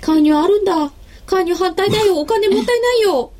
[0.00, 0.90] 介入あるんだ。
[1.26, 2.18] 介入反対だよ。
[2.18, 3.30] お金もったいないよ。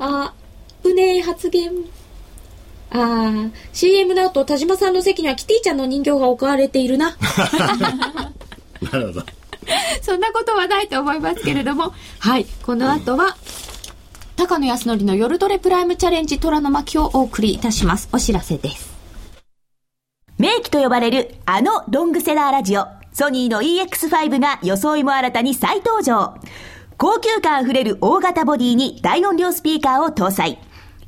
[0.00, 0.34] あ、
[0.82, 1.70] うねえ発言。
[2.90, 7.16] ああ、CM だと田島さんの席にはキティちゃんの人形が置かれているな。
[8.82, 9.41] なるほど。
[10.02, 13.36] そんなことはないと思いますけれども、はい、この後は、
[14.36, 18.08] 高野康則の夜トレプライムチャレンジ虎の巻をお送りいたします。
[18.12, 18.92] お知らせです。
[20.38, 26.34] 名機と呼ばれるあのロングセラーラジオ、ソニーの EX5 が装いも新たに再登場。
[26.96, 30.58] 高級感あふれる大型ボディに大音量スピーカーを搭載。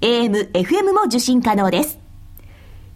[0.00, 1.98] AM、FM も受信可能です。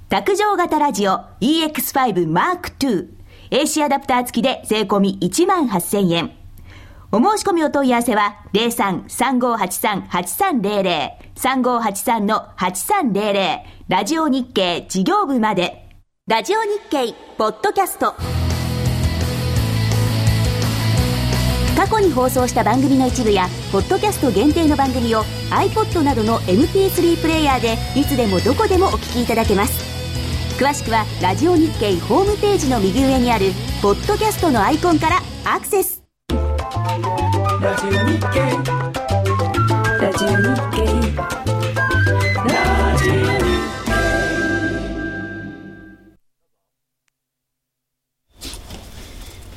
[0.09, 3.18] 卓上型ラジオ EX5 Mark II
[3.51, 6.33] AC アダプター付きで税込み1万8000円。
[7.11, 15.89] お申し込みお問い合わせは03-3583-8300 3583-8300ラジオ日経事業部まで。
[16.27, 18.15] ラジオ日経ポッドキャスト。
[21.75, 29.98] 過去に放送した番組の一部やポッドキャスト限定の番組を iPod などの MP3 プレイヤーでいつでもどこでもお聞きいただけます
[30.59, 36.03] 詳しくはラジオ日経ホームページの右上にあるポッドキャストのアイコンからアクセス。
[36.31, 36.37] ラ
[37.77, 38.41] ジオ日経
[40.01, 40.35] ラジオ日
[40.73, 40.83] 経
[42.45, 43.69] ラジオ日経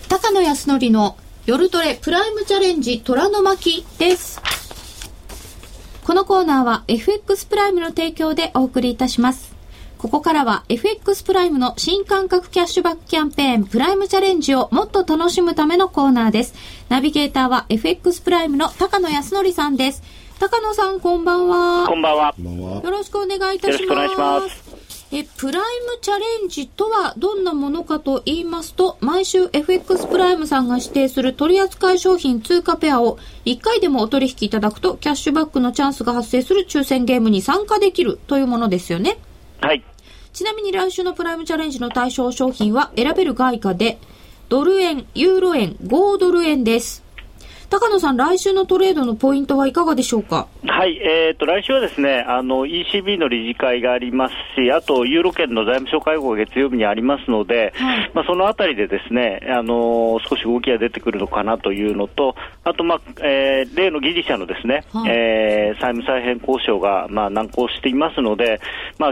[0.07, 4.39] 高野康則の夜トレプライムチャレンジ虎の巻です。
[6.03, 9.50] このコーナーは FX プライムの提供でお送りいたします。
[10.01, 16.55] ここからは FX プライムの新感覚キャッシュバックキャンペーンプライムチャレンジをもっと楽しむためのコーナーです。
[16.89, 20.01] ナビゲーターは FX プライムの高野康則さんです。
[20.39, 21.85] 高野さんこんばんは。
[21.87, 22.33] こんばんは。
[22.83, 23.77] よろしくお願いいたします。
[23.77, 24.71] よろしくお願いします。
[25.11, 39.19] え、プライムチャレンジとはどんなものかと言いますと、毎週 FX プライムさんが指定する取扱い商品通貨ペアを1回でもお取引いただくとキャッシュバックのチャンスが発生する抽選ゲームに参加できるというものですよね。
[39.59, 39.83] はい。
[40.33, 43.99] ちなみに来週のプライムチャレンジの対象商品は選べる外貨で、
[44.49, 47.03] ドル円、ユーロ円、5ドル円です。
[47.69, 50.47] 高野さん、来週のトレードのポイントはいかがでしょうか？
[50.67, 68.59] はい、えーと、来週はですね、あの ECB の理事会がありますし、あとユーロ圏の財務省会合が月曜日にありますので、はい、まあそのあたりでですね、あの少し動きが出てくるのかなというのと、あとまあ、えー、例のギリシャのですね、はい、えー、債務再編交渉がまあ難航していますので、
[68.97, 69.11] まあ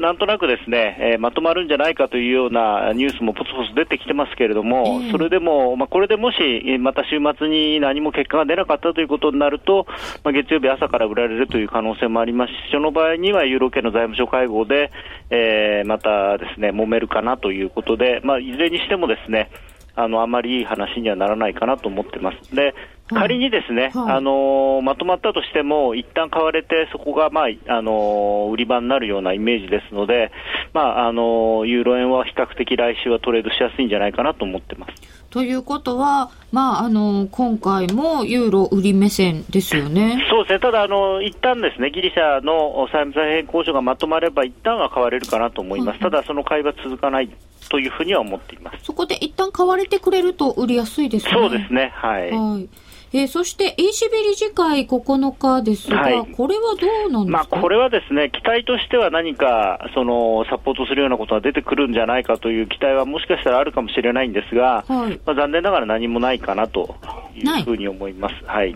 [0.00, 9.86] なんとなくですね、えー、まとまるんじゃないかというようなニュースもぽつぽつ出てきてますけれども、えー、それでも、まあ、これでもし、また週末に何も結果が出なかったということになると、
[10.24, 14.90] まあ、月曜日朝から売られるという可能性もありますし、その場合にはユーロ系の財務省会合で、
[15.28, 19.50] えー、またですね、揉めるかなということで、まあ、いずれにしてもですね、
[19.96, 22.54] あの、あまりいい話にはならないかなと思ってます。
[22.54, 22.74] で、
[23.14, 30.32] 仮にですね、はい、あのまとまったとしても、一旦買われて、そこが、まああの売り場になるようなイメージですので、
[30.72, 35.20] まああのユーロ円は比較的来週はトレードしやすいんじゃないかなと思ってます。
[35.30, 40.26] ということは、まあ、あの今回もユーロ売り目線ですよね。
[40.28, 47.30] そうですね、ただあの、一旦ですね、ギリシャの債務再編交渉がまとまれば、一旦は買われるかなと思います、ただその買いは続かない
[47.68, 48.78] というふうには思っています。
[48.82, 51.32] そこで一旦買われてくれると売りやすいですね。
[51.32, 52.68] そうですね、はい、はい
[53.12, 66.94] えー、そして ECB 理事会9日ですが、はい、これはどうなんですか、まあ、これはですね期待としては何かそのサポートするようなことが出てくるんじゃないかという期待はもしかしたらあるかもしれないんですが、はい、まあ、残念ながら何もないかなと
[67.34, 68.34] いうふうに思います。
[68.46, 68.74] はい、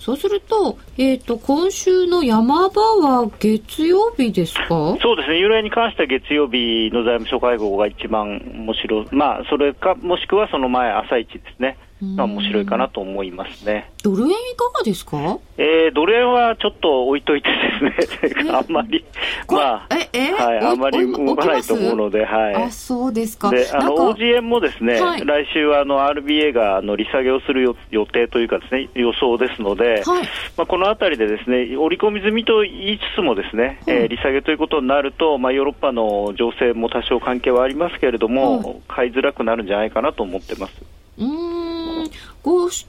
[0.00, 4.96] そうすると、えっ、ー、と、今週の山場は月曜日ですか？
[5.00, 11.78] そうですね、ユーロ円に関しては月曜日の財務省会合が一番面白い、まあ、それか、もしくはその前、朝一ですね。
[12.02, 13.90] まあ、面白いかなと思いますね。
[14.02, 15.38] ドル円いかがですか？
[15.56, 17.48] えー、ドル円はちょっと置いといて
[17.88, 19.02] ですね、 あんまり、
[19.50, 20.32] まあ、え、え？
[20.32, 22.54] はい、あんまり動かないと思うので、はい。
[22.54, 23.48] あ、そうですか。
[23.50, 30.22] で、あの、OG 円もですね、はい、来週はあの、RBA があの、利下げをする予定というかですね、予想ですので、はい、
[30.58, 40.74] まあ、このあたりでですね、織り込み済みと言いつつもですね、うん、えー、利下げということになると、まあ、ヨーロッパの情勢も多少関係はありますけれども、買いづらくなるんじゃないかなと思ってます。
[41.18, 41.75] うん。
[41.75, 41.75] オ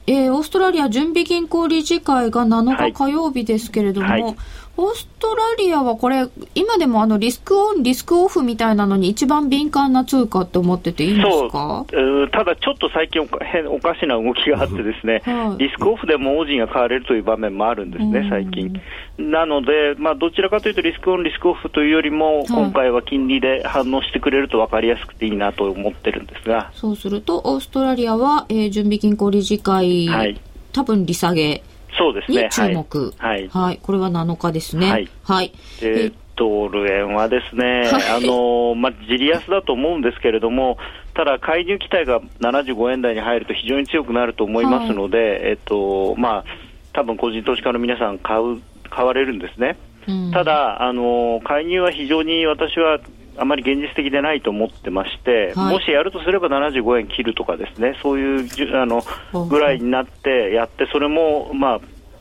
[0.06, 4.36] えー、オーストラリア準備銀行理事会が7日火曜日ですけれども、はいはい
[4.80, 11.84] オーストラリアはこれ、今でもあのリスクオン、リスクオフみたいなのに一番敏感な通貨って思ってていいんですか？
[11.90, 18.80] そうただちょっと最近おか変おかしな動きがあってですね、はい、リスクオフでも王子が買われるという場面もあるんですね、最近。
[19.18, 26.70] なので、まあ、どちらかというとリスクオン、リスクオフというよりも、今回は金利で反応してくれると分かりやすくていいなと思ってるんですが。
[26.72, 30.40] そうすると、オーストラリアは、えー、準備銀行理事会、はい、
[30.72, 31.64] 多分利下げ。
[31.98, 32.48] そうですね。
[32.52, 33.12] 注目。
[33.18, 33.48] はい。
[33.48, 33.80] はい。
[33.82, 34.90] これは7日ですね。
[34.90, 35.08] はい。
[35.24, 35.52] はい。
[35.80, 40.78] で、ドル円はですね、はい、あの、まあ、じり安だと思うんですけれども、
[41.14, 46.44] ただ、介入期待が75円台に入ると非常に強くなると思いますので、はい、えっと、まあ、
[46.92, 49.76] 多分個人投資家の皆さん買う、買われるんですね。
[50.06, 53.00] うん、ただ、あの、介入は非常に私は
[53.38, 59.02] あまり現実的でないと思ってまして、はい、もしやるとすれば75円切るとかですね、そういうあの
[59.48, 61.80] ぐらいになってやって、それもまあ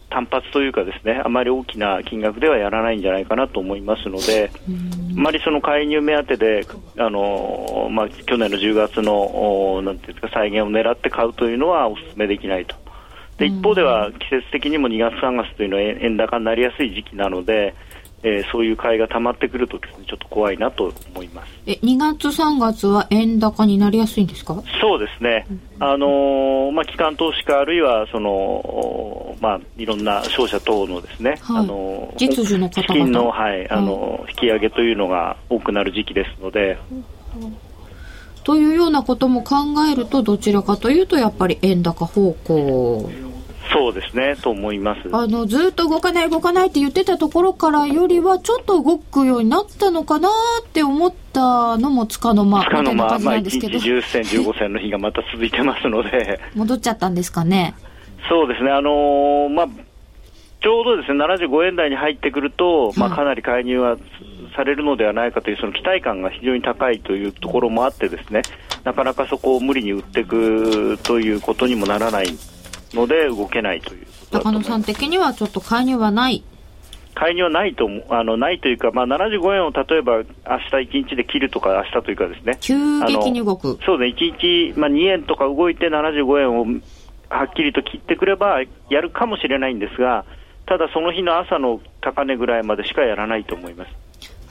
[0.10, 4.52] 単発というかですね、あまり大きな金額ではやらないんじゃないかなと思いますので、
[5.18, 6.66] あまりその介入目当てで、
[6.98, 12.76] あのまあ、去年の10月のなんていうか再現を狙って買うというのはお勧めできないと。
[13.38, 17.76] で一方では季節的にも2月、3月というのは円高になりやすい時期なので、
[18.28, 21.54] えー、そういう買いが溜まってくるとです、ね、ちょっと怖いなと思います。
[21.66, 24.62] え2月、3月は円高になりやすいんですか？
[24.82, 25.48] そうですね、
[25.80, 36.78] あのー、まあ、機関投資家、あるいはその、まあ、いろんな商社等のですね、はい、あのー、実需の方資金の、はい、あのー、引き上げというのが多くなる時期ですので。
[38.44, 39.56] というようなことも考
[39.92, 43.12] えると、どちらかというと、やっぱり円高方向
[43.72, 45.02] そうですね、と思います。
[45.12, 50.30] あの、ずっと動かない動かないって言ってたところからよりは、ちょっと動くようになったのかな
[50.62, 56.40] って思ったのもつかの間つかの間、まあ、1日10銭、15銭の日がまた続いてますので。
[56.56, 57.76] 戻っちゃったんですかね。
[58.30, 59.68] そうですね、あのー、まあ、
[60.62, 63.98] ちょうどですね、75円台に入ってくると、まあ、かなり介入は
[64.56, 68.42] されるのではないかという、その期待感が非常に高いというところもあってですね、
[68.84, 72.28] なかなかそこを無理に売っていくということにもならない
[72.94, 76.44] ので動けないという高野さん的にはちょっと介入はない。
[77.16, 82.76] 介入はないとあのないというか、まあ、75円を例えば明日1日で切るとか、明日というかですね、急
[83.06, 83.80] 激に動く。
[83.86, 86.66] そうですね、1日、まあ、2円とか動いて75円を
[87.30, 90.26] はっきりと切ってくれば、やるかもしれないんですが、
[90.68, 93.92] ただその日の朝の高値ぐらいまでしかやらないと思います。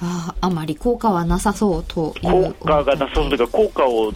[0.03, 4.13] ああまり効果はなさそうと効果がなさそうというか、効果を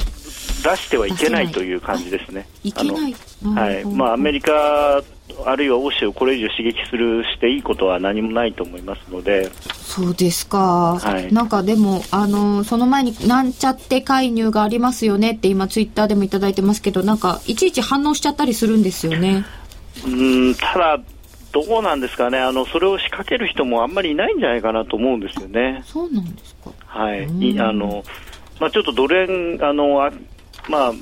[0.60, 2.48] 出してはいけないという感じですね。
[2.62, 3.14] いけない。
[3.54, 3.84] はい。
[3.84, 5.02] まあ、アメリカ、
[5.44, 9.50] あるいは欧州をこれ以上刺激するしていいことは何もないと思いますので。
[9.72, 10.98] そうですか。
[11.00, 19.44] はい、なんかでも、あの、その前になんちゃって介入がありますよねって今ツイッターでもいただいてますけど、なんかいちいち反応しちゃったりするんですよね。
[20.06, 21.00] うん、ただ、
[21.52, 25.82] どうなんですかねあの、それを仕掛ける人もあんまりいないんじゃないかなと思うんですよね。
[25.84, 26.70] そうなんですか。
[26.86, 27.24] はい。
[27.24, 28.04] いあの、
[28.60, 30.12] まあ、ちょっとドル円、あの、あ
[30.70, 30.92] まあ、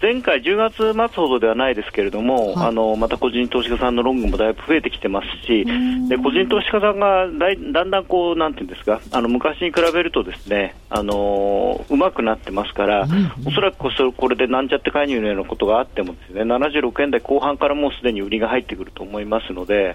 [0.00, 5.64] 前回10月末ほどではないですけれども、はい、あのまた個人投資家さんのロングもだいぶ増えてきてますし、
[6.08, 13.06] で個人投資家さんがだいだんだんこうなんていうんですか、あの昔に比べるとですね、あのうまくなってますから、
[13.46, 19.94] おそらくこそこれでなんちゃって介入のようなことがあってもですね、76円台後半からもうすでに売りが入ってくると思いますので、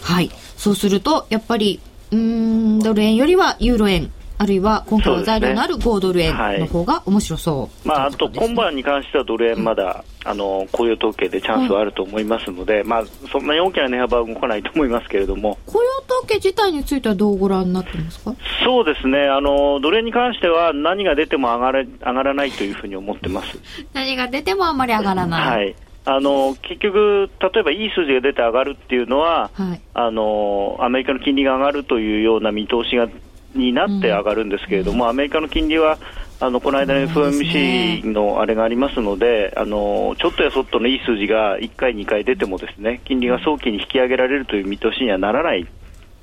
[0.00, 1.80] はい、そうするとやっぱり
[2.10, 4.10] うんドル円よりはユーロ円
[4.42, 7.56] あるいは今回は材料のある5ドル円の方が面白そう、
[7.88, 15.58] ねはい、まあ、あと今晩に関してはドル円まだ、うん、あの雇用統計でチャンスはあると思いますので、うん、まあ、そんなに大きな値幅は動かないと思いますけれども。
[15.66, 18.34] 雇用統計自体についてはどうご覧になってますか？
[18.64, 19.28] そうですね。
[19.28, 23.56] あのドル円に関しては何が出ても上がれ上がらないというふうに思ってます。
[23.94, 25.76] 何が出てもあまり上がらない、はい。
[26.04, 33.08] あの結局、例えばいい数字が出て上がるっていうのは、はい、あのアメリカの金利が上がるというような見通しが
[33.54, 35.98] になって上がるんですけれども、アメリカの金利は
[36.40, 45.66] あのこの間の FOMC のあれがありますので、あのちょっとやそっとのいい数字が1回、2回出てもですね金利が早期に引き上げられるという見通しにはならない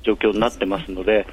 [0.02, 1.26] 状況になってますので、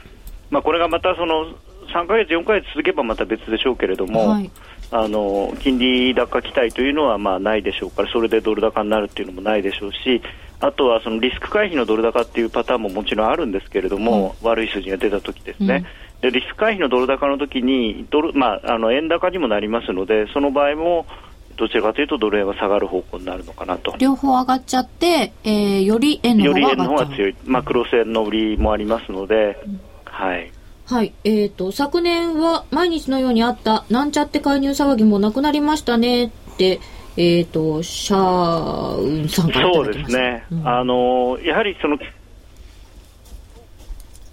[0.49, 1.53] まあ、これがまたその
[1.93, 4.51] 3か月、4か月続けばまた別でしょうけれども、はい、
[4.91, 10.21] あの金利高期待というのはまあないでしょうから、それでドル高になるっていうのもないでしょうし、
[10.59, 15.85] あとはそのリスク回避のドル高っていうパターンももちろんあるんですけれども、うん、悪い数字が出たときですね、
[16.23, 21.05] うん、でリスク回避のドル高のときにドル、まあ、あの円高にもなりますので、その場合も
[21.57, 23.95] どちらかというとドル円は下がる方向になるのかなと。
[23.97, 30.51] 両方上がっちゃって、えー、より円の方がより円の方が強い、まあ、クロス円の売りもありますので、うん、はい。
[30.87, 31.13] はい。
[31.25, 36.79] えっ、ー、と、昨年は毎日のようにあった、なんちゃって介入騒ぎもなくなりましたねって、
[37.17, 40.45] えっ、ー、と、シャーウンさんからそうですね。
[40.49, 41.97] うん、あの、やはりその、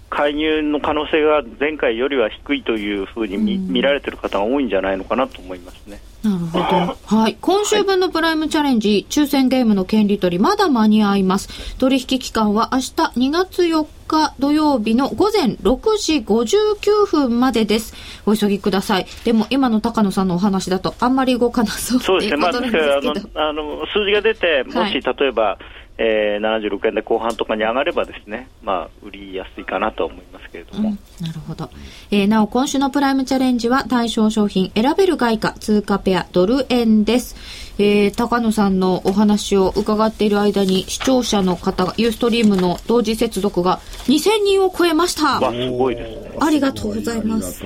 [0.09, 5.99] 介入の可能性が前回よりは低いというふうに見うん、見られている方が多いんじゃないのかなと思いますね。
[6.23, 6.97] なるほど。
[7.17, 7.37] はい。
[7.41, 11.75] 今週分のプライムチャレンジ、抽選ゲームの権利取り、まだ間に合います。
[11.77, 12.85] 取引期間は明日
[13.27, 17.93] 2月4日土曜日の午前6時59分までです。
[18.25, 19.05] お急ぎください。
[19.23, 22.37] でも今の高野さんのお話だとあんまり動かなそうそうですね。
[22.37, 30.89] まあ、あの、あの、数字が出て、もし例えば、はいえー、76円で後半とかに上がればですね、まあ、売りやすいかなと思いますけれども。
[30.89, 31.69] うん、なるほど。
[32.11, 37.64] えー、なお、今週のプライムチャレンジは対象商品、選べる外貨、通貨ペア、ドル円です。
[37.77, 45.39] えー、高野さんのお話を伺っている間に、視聴者の方が、ユーストリームの同時接続が2000人を超えました。
[45.39, 46.37] すごいですね。
[46.39, 47.63] ありがとうございます。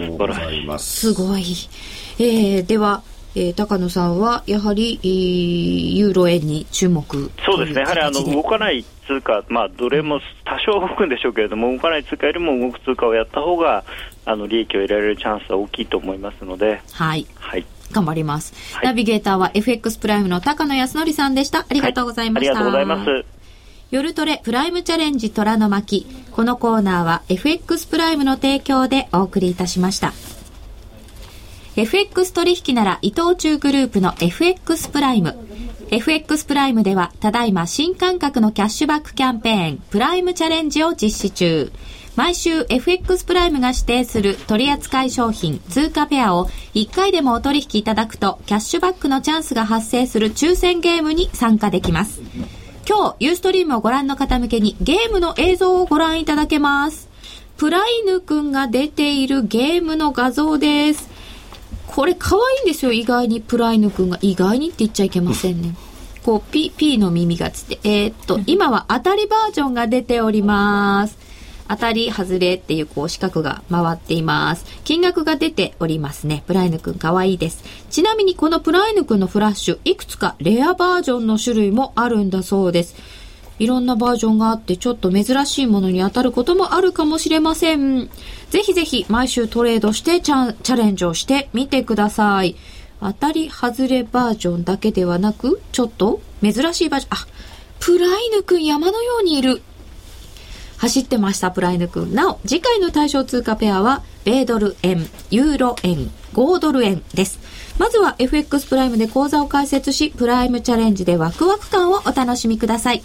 [0.80, 1.12] す。
[1.12, 1.44] すごい。
[2.20, 3.04] えー、では、
[3.36, 5.10] えー、高野さんはやはり、えー、
[5.98, 13.84] ユーロ円に注目そうですね、やはりあの動かない通貨、まあ、どれも多少動くんでしょうけれども、動かない通貨よりも動く通貨をやった方が
[14.26, 21.60] あの利益を得られるチャンスは大きいと思いますので、はい、はい頑張ります、はい、ナビゲーターは FX プライムの高野康則さんでした。
[21.60, 22.54] ありがとうございました。
[22.54, 23.40] はい、ありがとうございます。
[23.92, 26.06] 夜トレプライムチャレンジ虎の巻。
[26.32, 30.14] このコーナーは FX プライムの提供でお送りいたしました。
[31.76, 35.36] FX 取引なら伊藤忠グループの FX プライム。
[35.92, 41.72] FX プライムでは、ただいま新感覚のキャッシュバックキャンペーン、プライムチャレンジを実施中。
[42.20, 52.20] 毎週 FX プライムが指定する取扱い商品、通貨ペアを1回でもお取引いただくと、キャッシュバックのチャンスが発生する抽選ゲームに参加できます。
[52.86, 57.08] 今日、ユーストリームをご覧の方向けにゲームの映像をご覧いただけます。
[57.56, 61.08] プライヌくんが出ているゲームの画像です。
[61.88, 63.40] これ可愛いんですよ、意外に。
[63.40, 64.20] プライヌ君が。
[64.22, 65.74] 意外にって言っちゃいけませんね。
[66.26, 67.80] こう、ピ、ピの耳がつって。
[67.86, 71.29] えー、っと、今は当たりバージョンが出ております。
[71.70, 74.66] 当たり、外れっていうこう四角が回っています。
[74.84, 76.44] 金額が出ておりますね。
[76.48, 77.64] プライヌくん可愛いです。
[77.92, 82.96] ちなみにこのプライヌくんのフラッシュ、いくつかレアバージョンの種類もあるんだそうです。
[83.60, 88.10] いろんなバージョンがあってちょっと珍しいものに当たることもあるかもしれません。
[88.50, 92.56] ぜひぜひ毎週トレードしてチャチャレンジをしてみてください。
[93.02, 97.18] 当たり外れバージョンだけではなく、ちょっと珍しいバージョン。
[97.20, 97.28] あ、
[97.80, 99.62] プライヌくん山のようにいる。
[100.80, 102.16] 走ってました、プライヌくん。
[102.16, 107.40] なお、次回の対象通貨ペアは、米ドル円、ユーロ円、5ドル円です。
[107.78, 113.04] まずは FX プライムで講座を開設し、プライムチャレンジでワクワク感をお楽しみください。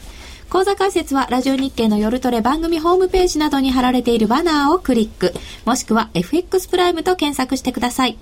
[0.50, 8.16] 講座解説はラジオ日経の夜トレ番組ホームページなどに貼られているバナーをクリック、もしくは FX プライムと検索してください。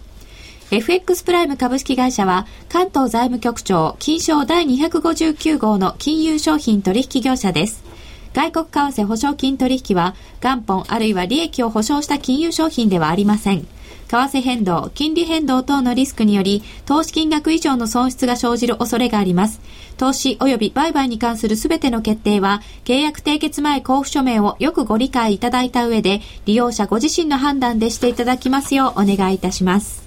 [0.71, 7.92] FX プライム株式会社は関東財務局長金賞第259号の金融商品取引業者です。
[8.35, 13.67] 外国為替保証金取引は元本あるいは利益を保証した金融商品ではありません。
[14.13, 19.61] 為替変動、金利変動等のリスクにより、投資金額以上の損失が生じる恐れがあります。
[19.97, 30.07] 投資及び売買に関するすべての決定は、契約締結前交付書面をよくご理解いただいた上で、利用者ご自身の判断でしていただきますようお願いいたします。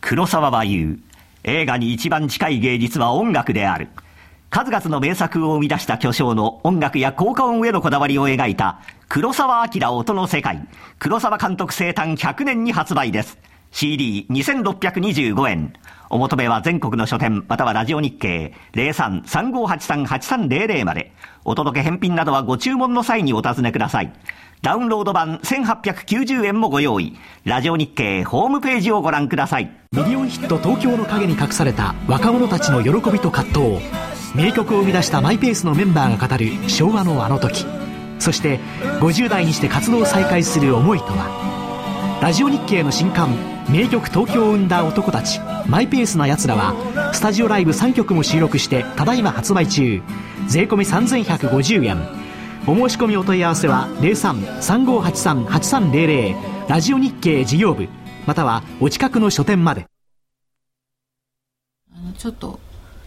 [0.00, 0.98] 黒沢は言う。
[1.44, 3.88] 映画に一番近い芸術は音楽である。
[4.54, 10.68] 数々の名作を生み出した巨匠の音楽や効果音へのこだわりを描いた黒沢明音の世界。
[11.00, 13.36] 黒沢監督生誕100年に発売です。
[13.72, 15.72] CD2625 円。
[16.10, 21.12] お求めは全国の書店またはラジオ日経0335838300まで。
[21.44, 24.12] お届け返品などはご注文の際にお尋ねください。
[24.62, 27.18] ダウンロード版1890円もご用意。
[27.44, 29.70] ラジオ日経ホームページをご覧ください。
[29.92, 33.78] ミリオンヒット東京の陰に隠された若者たちの喜びと葛藤。
[34.34, 37.66] 名曲を生み出したマイペースのメンバーが語る昭和のあの時。
[38.18, 38.58] そして
[39.00, 41.53] 50代にして活動を再開する思いとは。
[42.24, 43.36] ラジオ日経の新刊
[43.68, 50.00] 名曲東京を生んだ男たちマイペースな奴らはスタジオライブ3曲も収録してただいま発売中。
[50.48, 51.98] 税込3150円。
[52.66, 56.34] お申し込みお問い合わせは03-3583-8300
[56.66, 57.88] ラジオ日経事業部
[58.26, 59.84] またはお近くの書店まで。
[62.16, 62.58] ちょっと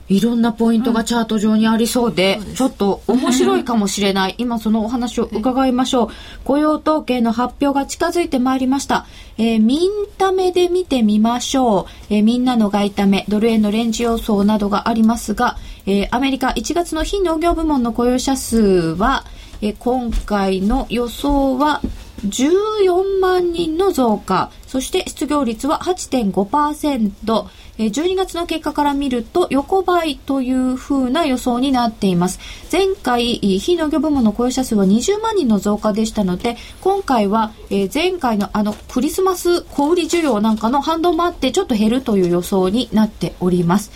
[0.10, 4.36] いろんなポイントがチャート上にありそうで、うん、ちょっと面白いかもしれない。
[4.40, 6.10] 今そのお話を伺いましょう。
[6.46, 9.06] 雇用統計の発表が近づいてまいりました。
[9.38, 12.14] えー、ミンタメで見てみましょう。
[12.14, 19.26] えー、みんなの外為、ドル円のレンジ予想などがありますが、えー、アメリカ1月の非農業部門の雇用者数は、
[19.62, 21.82] え今回の予想は
[22.26, 27.46] 14万人の増加、そして失業率は8.5%、
[27.78, 32.40] 12月の結果から見ると横ばいというふうな予想になっています。
[32.72, 37.52] 前回、非農業部門の雇用者数は20万人の増加でしたので、今回は
[37.94, 43.92] 前回のあのクリスマス小売需要なんかの反動もあってちょっと減るという予想になっております。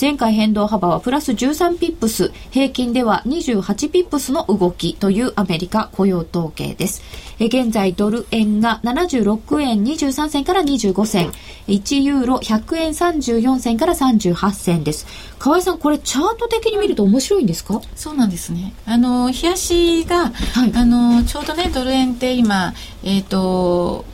[0.00, 7.02] 前回変動幅はプラス13ピップス、平均では28ピップスの動きというアメリカ雇用統計です。
[7.38, 11.32] え現在ドル円が76円23銭から25銭、
[11.68, 15.06] 1ユーロ100円34銭から38銭です。
[15.38, 17.80] 河合さん、これチャート的に見ると面白いんですか？
[17.96, 18.72] そうなんですね。
[18.86, 22.72] あの、冷やしが、はい、あの、ちょうどね、ドル円って今、
[23.02, 24.04] えっ、ー、と、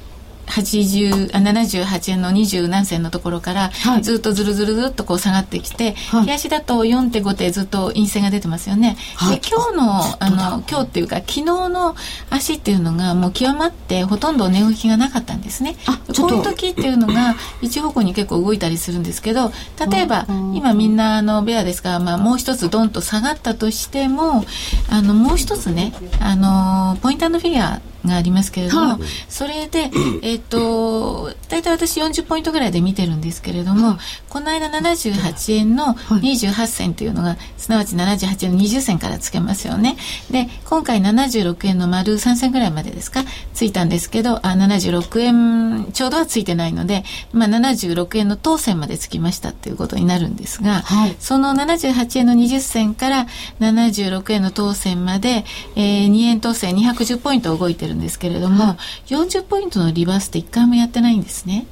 [0.50, 8.96] 80あ78円の20何銭のところから、はい、ずっとずるずるずっとこう下がってきて、はい、日足だと4.5手ずっと陰線が出てますよね。
[9.16, 11.94] はい、で今日のあの今日っていうか昨日の
[12.30, 15.76] 足っていうのがもう極まってほとんど値動きがなかったんですね。
[15.86, 19.52] こういう時っていうのが一方向に結構動いたりするんですけど
[19.90, 24.44] 例えば今みんなあのベアですが、まあ、もう一つドンと下がったとしても
[24.88, 29.90] あのもう一つねあのポイントフィギュアがありますけれども、はい、それで、
[30.22, 33.98] えっ、と、大体私40ポイントぐらいで見てるんですけれども、
[34.28, 39.96] この間78円の28銭というのが、すなわち78円の20銭からつけますよね。
[40.30, 43.24] で、今回76円の丸3銭ぐらいまでですか、
[43.54, 53.26] ついたんですけど、あ、76円ちょうどはついてないので、まあ76円の当選までつきましたっていうことになるんですが、はい、その78円の20銭から
[53.60, 55.44] 76円の当選まで、
[55.76, 58.76] えー、2円当選210ポイント動いてるるんですけれども、は
[59.08, 61.66] い、40ポイントのリバースって1回もやってないんですね。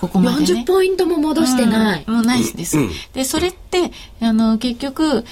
[0.00, 2.04] ここまで、ね、40ポイントも戻してない。
[2.06, 2.78] うん、もうないです。
[3.12, 5.24] で、それって、あの、結局、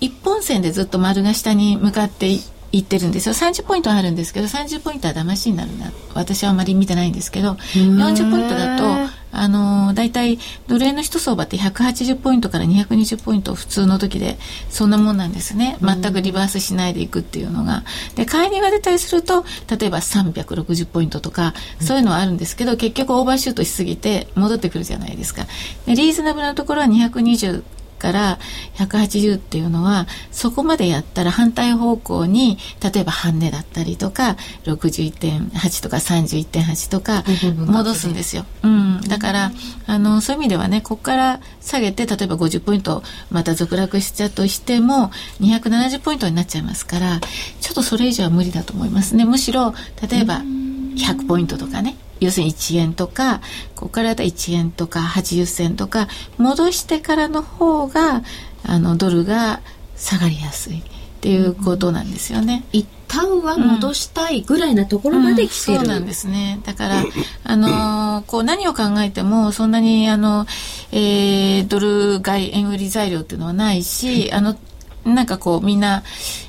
[0.00, 2.28] 一本線でずっと丸が下に向かって
[2.76, 14.38] いってるんですよ30ポイントあるんですけど30ポイントは騙しになるな私はあまり見てないんですけど40ポイントだとあの大体奴隷の一相場って180ポイントから220ポイント普通の時で
[14.70, 15.76] そんなもんなんですね。
[15.82, 17.84] 全くリバースしないでいくっていうのが。
[18.14, 19.44] で買い値が出たりすると
[19.78, 25.46] 例えば360ポイントとかそういうのはあるんですけど結局オーバーシュートしすぎて戻ってくるじゃないですか。
[25.86, 27.62] でリーズナブルなところは220
[28.04, 28.38] から
[28.74, 37.24] 180っていうのはそこまでやったら反対方向に例えば半値だったりとか61.8とか31.8とか
[37.56, 38.44] 戻すんですよ。
[38.62, 39.52] うん、だから
[39.86, 47.20] あのそういう意味ではねここから下げて例えば50ポイントまた続落しちゃうとしても270ポイントになっちゃいますから
[47.62, 49.24] ちょっとそれ以上は無理だと思いますね。
[49.24, 49.72] むしろ
[50.10, 53.40] 例えば100ポイントとかね要するに1円とか
[53.74, 56.08] ここからだ1円とか80銭とか
[56.38, 58.22] 戻してからの方が
[58.64, 59.60] あのドルが
[59.96, 60.82] 下がりやすいっ
[61.20, 62.64] ていうことなんですよね。
[62.72, 67.04] 一旦は戻したいぐらいなところまで来てる、うんうん、そうなんですねだから
[67.44, 70.46] あのー、こう何を考えてもそんなにあの、
[70.90, 74.56] えー、ドル買い円売り材料っていうのはないし、あの
[75.04, 76.02] なんかこうみんな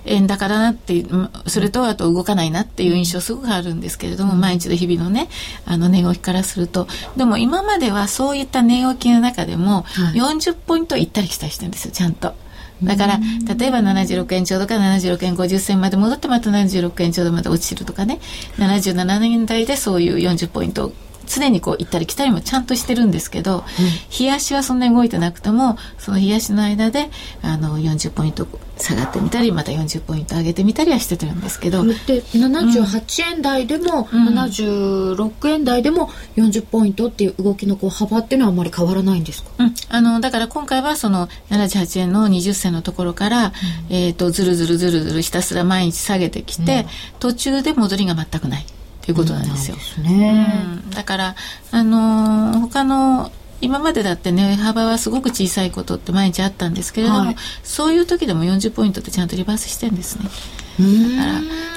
[0.05, 1.05] 円高だなって
[1.47, 5.29] それとあと動かないなっていう印象すごくあるんですけれども、毎日の日々のね
[5.65, 6.87] あの値動きからすると。
[7.17, 9.83] でも今まではそういった値動きの中でも
[10.15, 12.33] 40ポイント行ったり来たりしてるんですよちゃんと。
[12.83, 13.19] だから、
[13.55, 18.19] 例えば76円ちょうどか76円50銭まで戻ってまた76円ちょうどまで落ちるとかね、
[18.57, 20.91] 77年代でそういう40ポイント
[21.25, 23.63] 常にこう行ったり来たりもちゃんとしてるんですけど、うん、
[24.09, 27.09] 日足はそんなに動いてなくてもその日足の間で
[27.41, 28.47] あの40ポイント
[28.77, 43.51] 下がってみたりまた40ポイント上げてみたりはしてたんですけどで78円台でも、うん、76円台でも40ポイントっていう動きのこう幅っていうのはあまり変わらないんですか、うん、あのだから今回はその78円の20銭のところから、うん、
[43.89, 46.85] えーと、ずるずるずるずるひたすら毎日下げてきて、
[47.19, 48.65] 途中で戻りが全くない。
[49.05, 49.77] っていうことなんですよ。
[49.99, 51.35] うん、ね、うん、だから
[51.71, 53.31] あのー、他の
[53.61, 60.29] 今までだって値幅はすごく小さいことって毎日あったんですけれども、はい、そういう時でも40ポイントってちゃんとリバースしてるんですね。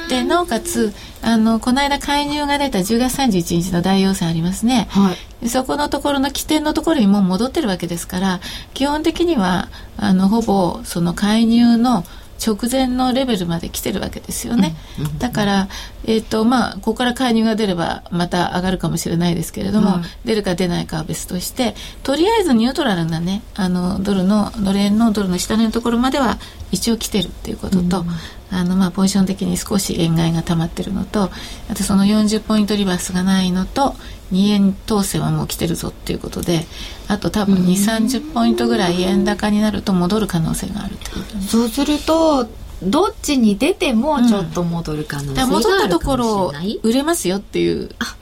[0.08, 8.40] でなおかつあのこの間介入が出た10月31日の大陽線ありますね、はい、そこのところの起点のところにもう戻ってるわけですから
[8.72, 9.68] 基本的には
[9.98, 12.04] あのほぼその介入の
[12.44, 14.76] 直前のレベルまで来てるわけですよね。
[15.18, 15.68] だから、
[16.06, 26.38] えっ、ー、と、まあ、ここから介入が出ればまた上がるかもしれないですけれども、うん、出るか出ないかは別として、とりあえずニュートラルなね、あの、ドルの、ドル円のドルの下値のところまでは
[26.70, 28.06] 一応来てるっていうことと、うん、
[28.50, 31.30] あの、まあ、ポジション的に少し円買いが溜まってるのと、
[31.70, 33.94] あとその40ポイントリバースがないのと、
[34.32, 36.66] 2円統制はもう来てるぞっていうことで
[37.08, 42.46] あと多分2 3 0ポイントぐらい円高になると戻る可能性があるってことそうすると
[42.82, 46.52] どっちに出てもちょっと戻る可能性があるかもしれない、うん、戻ったところ
[46.82, 47.90] 売れますよっていう。
[47.98, 48.16] あ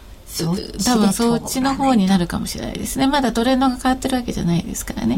[0.44, 3.06] 多分そっちの方になるかもしれないですね。
[3.06, 5.16] まだトレンドが変わってるわけじゃないですからね。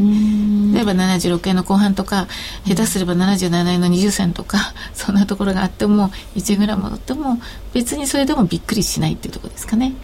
[0.73, 2.29] 例えば76円の後半とか
[2.67, 4.59] 下手すれば77円の20銭とか
[4.95, 7.39] そんなところがあっても1円ぐらい戻っても
[7.75, 9.95] 別にそれでもびっくりしないっていうところですかね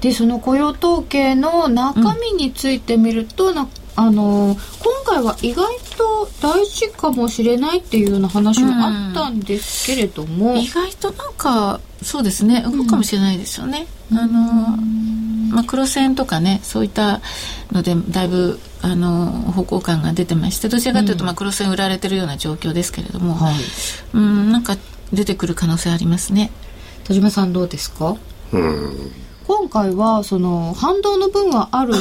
[0.00, 3.58] でその雇用統計の中身についてみると、うん、
[3.96, 12.62] あの今回は意外と大事かもしれないっていうような話もあったんですけれども、うん、意外となんかそうですね。
[12.62, 13.86] 動くかもしれないですよね。
[14.10, 14.76] うん、あの
[15.54, 17.20] まあ、黒線とかねそういった
[17.72, 23.54] のでだいぶあの方向感が出てましてどちらかというと、まあ、黒線売られてるような状況ですけれども、はい、
[24.14, 24.76] うんなんか
[25.12, 26.52] 出てくる可能性ありますね。
[27.02, 28.16] 田島さんどうですか？
[28.52, 29.12] うん
[29.50, 31.92] 今回はその反動の分はある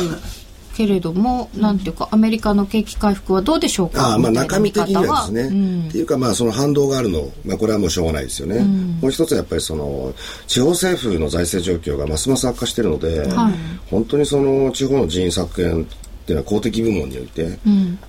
[0.77, 4.13] けれども、なんていうか、アメリカの景気回復はどうでしょうか？
[4.13, 8.57] あまあ中身的にはですね、うん、っていうか、まあ、その反動があるの、まあ、これはもうしょうがないですよね。
[8.57, 10.13] うん、もう一つはやっぱりその、
[10.45, 13.53] 地方政府の財政状況がますます悪化しているので、はい、
[13.89, 15.85] 本当にその地方の人員削減っ
[16.27, 17.57] ていうのは公的部門において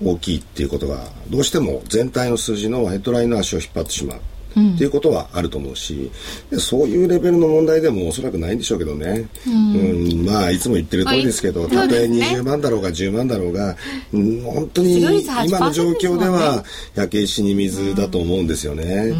[0.03, 4.21] 大きいっていうことが、どうしても全体の数字のヘッドラインの足を引っ張ってしまう。
[4.51, 6.11] っていうことはあると思うし、
[6.57, 13.75] そういうレベルの問題でもおそらくないんでしょうけどね、うん、うん、まあいつも言ってる通りですけど、たとえ20万だろうが10万だろうが、
[14.13, 16.63] うん、本当に今の状況では
[16.95, 19.13] 焼け石に水だと思うんですよね。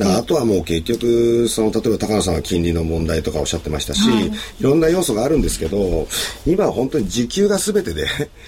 [0.00, 4.30] うんあとはもう結局その例えば高野さんは金利の問題とかおっしゃってましたし、はい、い
[4.60, 6.06] ろんな要素があるんですけど
[6.46, 8.06] 今は本当に時給が全てで。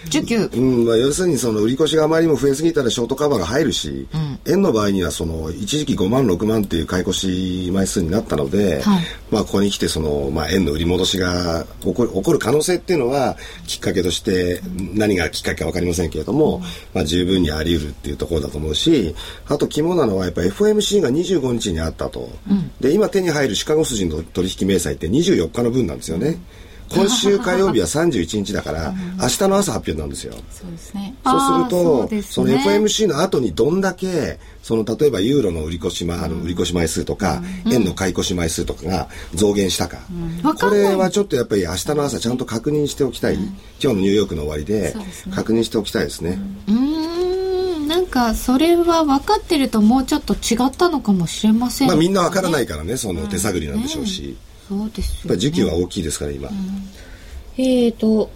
[0.08, 13.36] 時給、 うんまあ、要するにその売り越しがあまりにも増えすぎたらショートカバーが入るし、うん、円の場合にはその一時期5万6万っていう買い越し枚数になったので、はい、まあ、ここに来てその、まあ、円の売り戻しが起こる起こる可能性っていうのは
[13.66, 14.60] きっかけとして
[14.94, 16.62] 何がきっかけか分かりませんけれども、うん、
[16.94, 19.14] まあ、十分にあり得るっていうところだと思うし
[19.46, 26.38] あと肝なのはやっぱ FOMC が20 25日にあったと、うん、で今手に入るシカゴ筋の取引明細って24日の分なんですよね。
[26.88, 30.34] 今週火曜日は31日だから、明日の朝発表なんですよ。
[30.50, 31.16] そうですね。
[31.24, 39.98] そうすると、そ、ね,、の FMC の後にどんだけ、その例えばユーロの売り越し,、ま、あの売り越し枚数とか、うん、円の買い越し枚数とかが増減したか、
[40.44, 44.94] うん、これはちょっとやっぱり明日の朝ちゃんと確認しておきたい、うん、今日のニューヨークの終わりで
[45.32, 46.38] 確認しておきたいですね。
[46.68, 46.95] うん
[48.16, 54.36] かそれは分かってるともうちょっと違ったのかもしれません、ね、まあみんな分からないからねその手探りなんでしょうし、
[54.70, 54.78] うん。
[54.80, 56.54] ね、そうですよ、ね、時給は大きいですから今、うん、
[57.58, 58.30] えっ、ー、と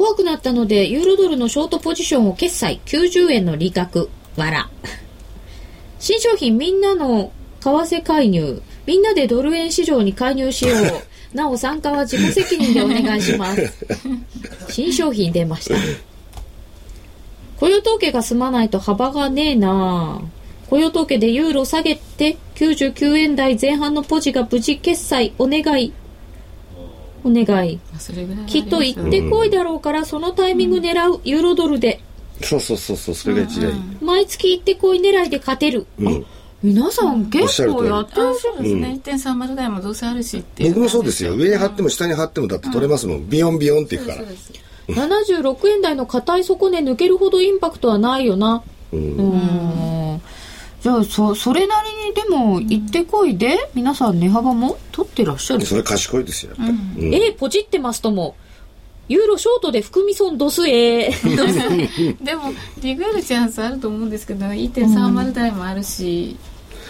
[0.00, 2.80] 怖くなったのでユーロドルのショートポジションを決済。
[2.86, 4.08] 90円の利確。
[4.36, 4.70] わら。
[6.00, 8.62] 新商品みんなの為替介入。
[8.86, 11.36] みんなでドル円市場に介入しよう。
[11.36, 13.70] なお参加は自己責任でお願いします。
[14.70, 15.74] 新商品出ました
[17.60, 20.22] 雇用統計が済まないと幅がねえな。
[20.70, 25.34] 雇用統計でユーロ下げて99円台前半のポジが無事決済。
[25.38, 25.92] お願い。
[27.22, 27.78] お願い。
[28.46, 32.00] きっと行ってこいだろうから、そのタイミング狙う、ユーロドルで。
[32.42, 36.26] そうそうそうそうそれが一番いい、毎月行ってこい狙いで勝てる、うん。
[36.62, 38.62] 皆さん結構やってらっしゃるん。
[38.62, 41.34] ですね、うん、1.30台もどうせあるしって僕もそうですよ。
[41.34, 44.22] 上に貼っても下に貼ってもだって取れますもん、うん、ビヨンビヨンっていくから
[44.94, 48.62] 76円台の硬い底根抜けるほどインパクトはないよな。
[48.92, 50.20] うん。
[50.80, 55.66] じゃあそそれなりにでも行ってこいで、皆さん値幅も取ってらっしゃる。
[55.66, 58.36] それ賢いですよやっぱり、うん、えポチってますとも
[59.08, 61.10] ユーロショートで含み損ドスえ
[62.22, 66.36] でもリグールチャンスあると思うんですけど1.30台もあるし、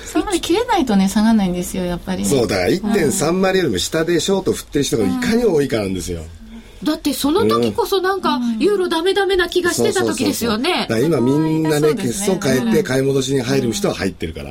[0.03, 6.40] うん、そんなに切れないとね下がらないんですよやっぱり、ね、そうだから1.30よりも下でショート振ってる人がいかに多いかなんですよ、うん
[6.83, 10.89] だってその時こそなんか、ユーロダメダメな気がしてた時ですよね。
[11.05, 14.51] 今みんなね、決算変えて買い戻しに入る人は入ってるから。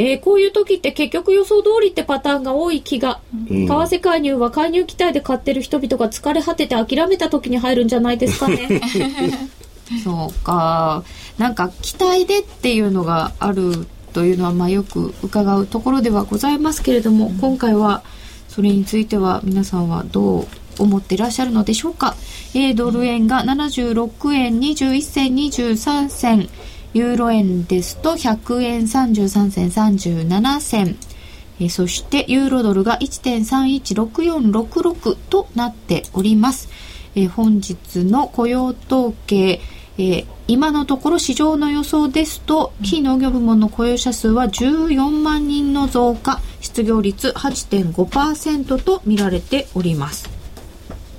[0.00, 8.80] えー、こういう時って結局予想通りってパターンが多い気が、為替介入は介入期待で買ってる人々が疲れ果てて諦めた時に入るんじゃないですかね。
[10.04, 11.02] そうか。
[11.36, 18.02] なんか期待でっていうのがあるというのはまあよく伺うところではございますけれども、今回は
[18.48, 20.46] それについては皆さんはどう
[20.78, 22.16] 思ってらっしゃるのでしょうか
[22.54, 26.48] ？A ドル円が76円21銭23銭、
[26.94, 30.96] ユーロ円ですと100円33銭37銭、
[31.60, 36.68] えそしてユーロドルが1.316466となっております。
[37.14, 39.60] え本日の雇用統計、
[39.98, 50.28] えー、今のところ市場の予想ですと非農業部門の雇用者数は14万人の増加失業率8.5%と見られております。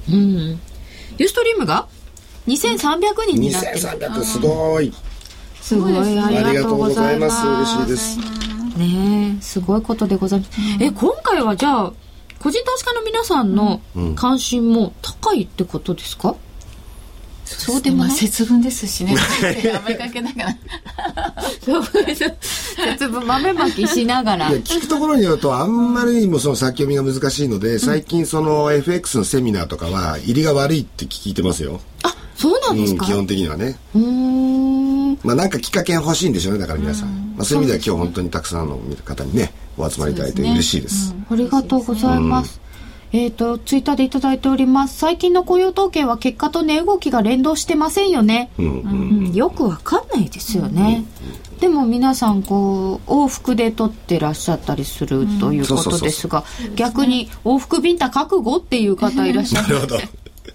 [0.09, 0.59] うん。
[1.17, 1.87] ユーストリームが
[2.47, 3.75] 2300人になってる。
[3.75, 4.93] 2300すごい。
[5.61, 6.19] すごい。
[6.19, 7.45] ありがとうございます。
[7.45, 8.39] 嬉しいです。
[8.79, 11.93] ねすごいことでございます、うん、え今回はじゃあ
[12.39, 13.81] 個人投資家の皆さんの
[14.15, 16.35] 関心も高いってことですか、うん
[17.57, 18.11] そうでもない？
[18.11, 19.15] 節分ですしね。
[19.85, 20.57] 豆かけながら。
[21.61, 24.51] 節分豆まきしながら。
[24.51, 31.81] 聞くところによるとあんまりにもその先読みが難しいので最近その FX のセミナーとかは入りが悪いって聞いてますよ。
[32.03, 33.77] あそうなんですか、うん、基本的にはね。
[33.95, 35.13] うん。
[35.23, 37.29] まあなんかきっかけ欲しいんでしょうねだから皆さん。
[37.39, 42.59] まあ、そういう意味では今日本当にたくさんの方にねお集まりいただいて嬉しいです、ねうん、ありがとうございます、
[43.11, 44.97] えっ、ー、と、ツイッターでいただいております。
[44.97, 48.51] 最近の雇用統計は結果と値動きが連動してませんよね。
[48.59, 51.05] うん、うんうん、よくわかんないですよね。
[51.53, 56.43] うん、でも皆さん、こう、往復で取ってらっしゃったりするということですが、
[56.75, 59.67] 逆に往復ビンタ覚悟っていう方いらっしゃる。
[59.73, 59.97] なるほど。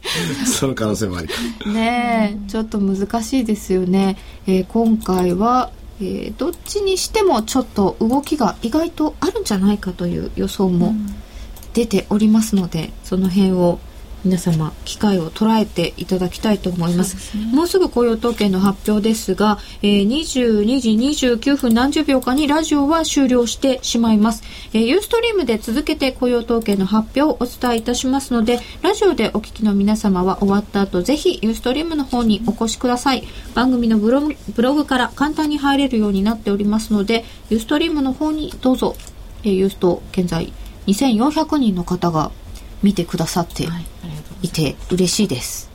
[0.47, 1.29] その可能性もあり
[1.73, 4.17] ねちょっと難しいですよね。
[4.47, 11.15] えー、今回は、えー、どっちにしてもちょっと動きが意外とあるんじゃないかという予想も、うん
[11.75, 13.79] 出ておりますのでその辺を
[14.25, 20.91] 皆様機会を捉えていただきたいと思います、ね、もうすぐ雇用統計の発表ですが、えー、22時
[21.37, 33.25] 29分何十秒かにラジオは終了してしまいます、えー、ユーストリームで続けて雇用統計の発表をお伝えいたしますのでラジオでお聞きの皆様は終わった後ぜひユーストリームの方にお越しください。
[33.55, 38.97] 番組のブログブログから簡単に入れるようになっておりますのでユーストリームの方にどうぞ、
[39.43, 40.53] えー、ユースト現在
[40.87, 42.31] 2400人の方が
[42.83, 43.67] 見てくださって
[44.43, 45.71] いて嬉しいです。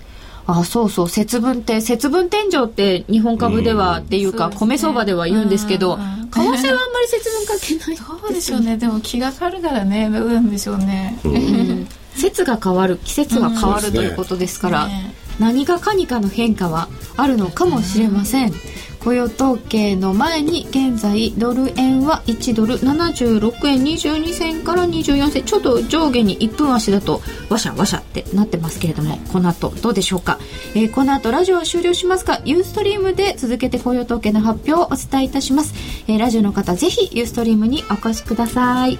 [0.51, 8.77] あそうそう節分って節分天井って日本株ではっていうか、米相場では言うんですけど、為替はあんまり節分かけないそうでしょうね。
[8.77, 18.53] でも気が変わるからねどうなんでしょうね、うん、節が変わる季節が変わるということですから、ね、何がかにかの変化はあるのかもしれません、
[18.99, 30.37] 雇用統計の前に現在ドル円は1ドル76円22銭から24銭ちょっと上下に1分足だとわしゃわしゃってなってますけれどもこの後どうでしょうか、
[30.75, 35.73] えー、この後ラジオは終了しますがユーストリームで続けて雇用統計の発表をお伝えいたします、
[36.07, 38.99] えー、ラジオの方ぜひユーストリームにお越しください。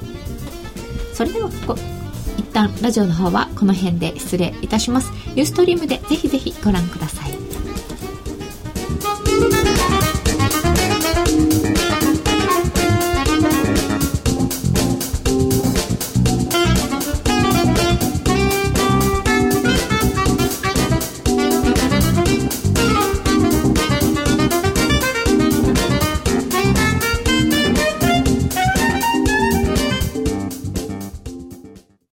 [1.20, 1.76] それではこ
[2.38, 5.12] 一旦ラジオの方はこの辺で失礼いたします。
[5.36, 7.49] ユーストリームでぜひぜひご覧ください。
[9.42, 9.99] Thank you.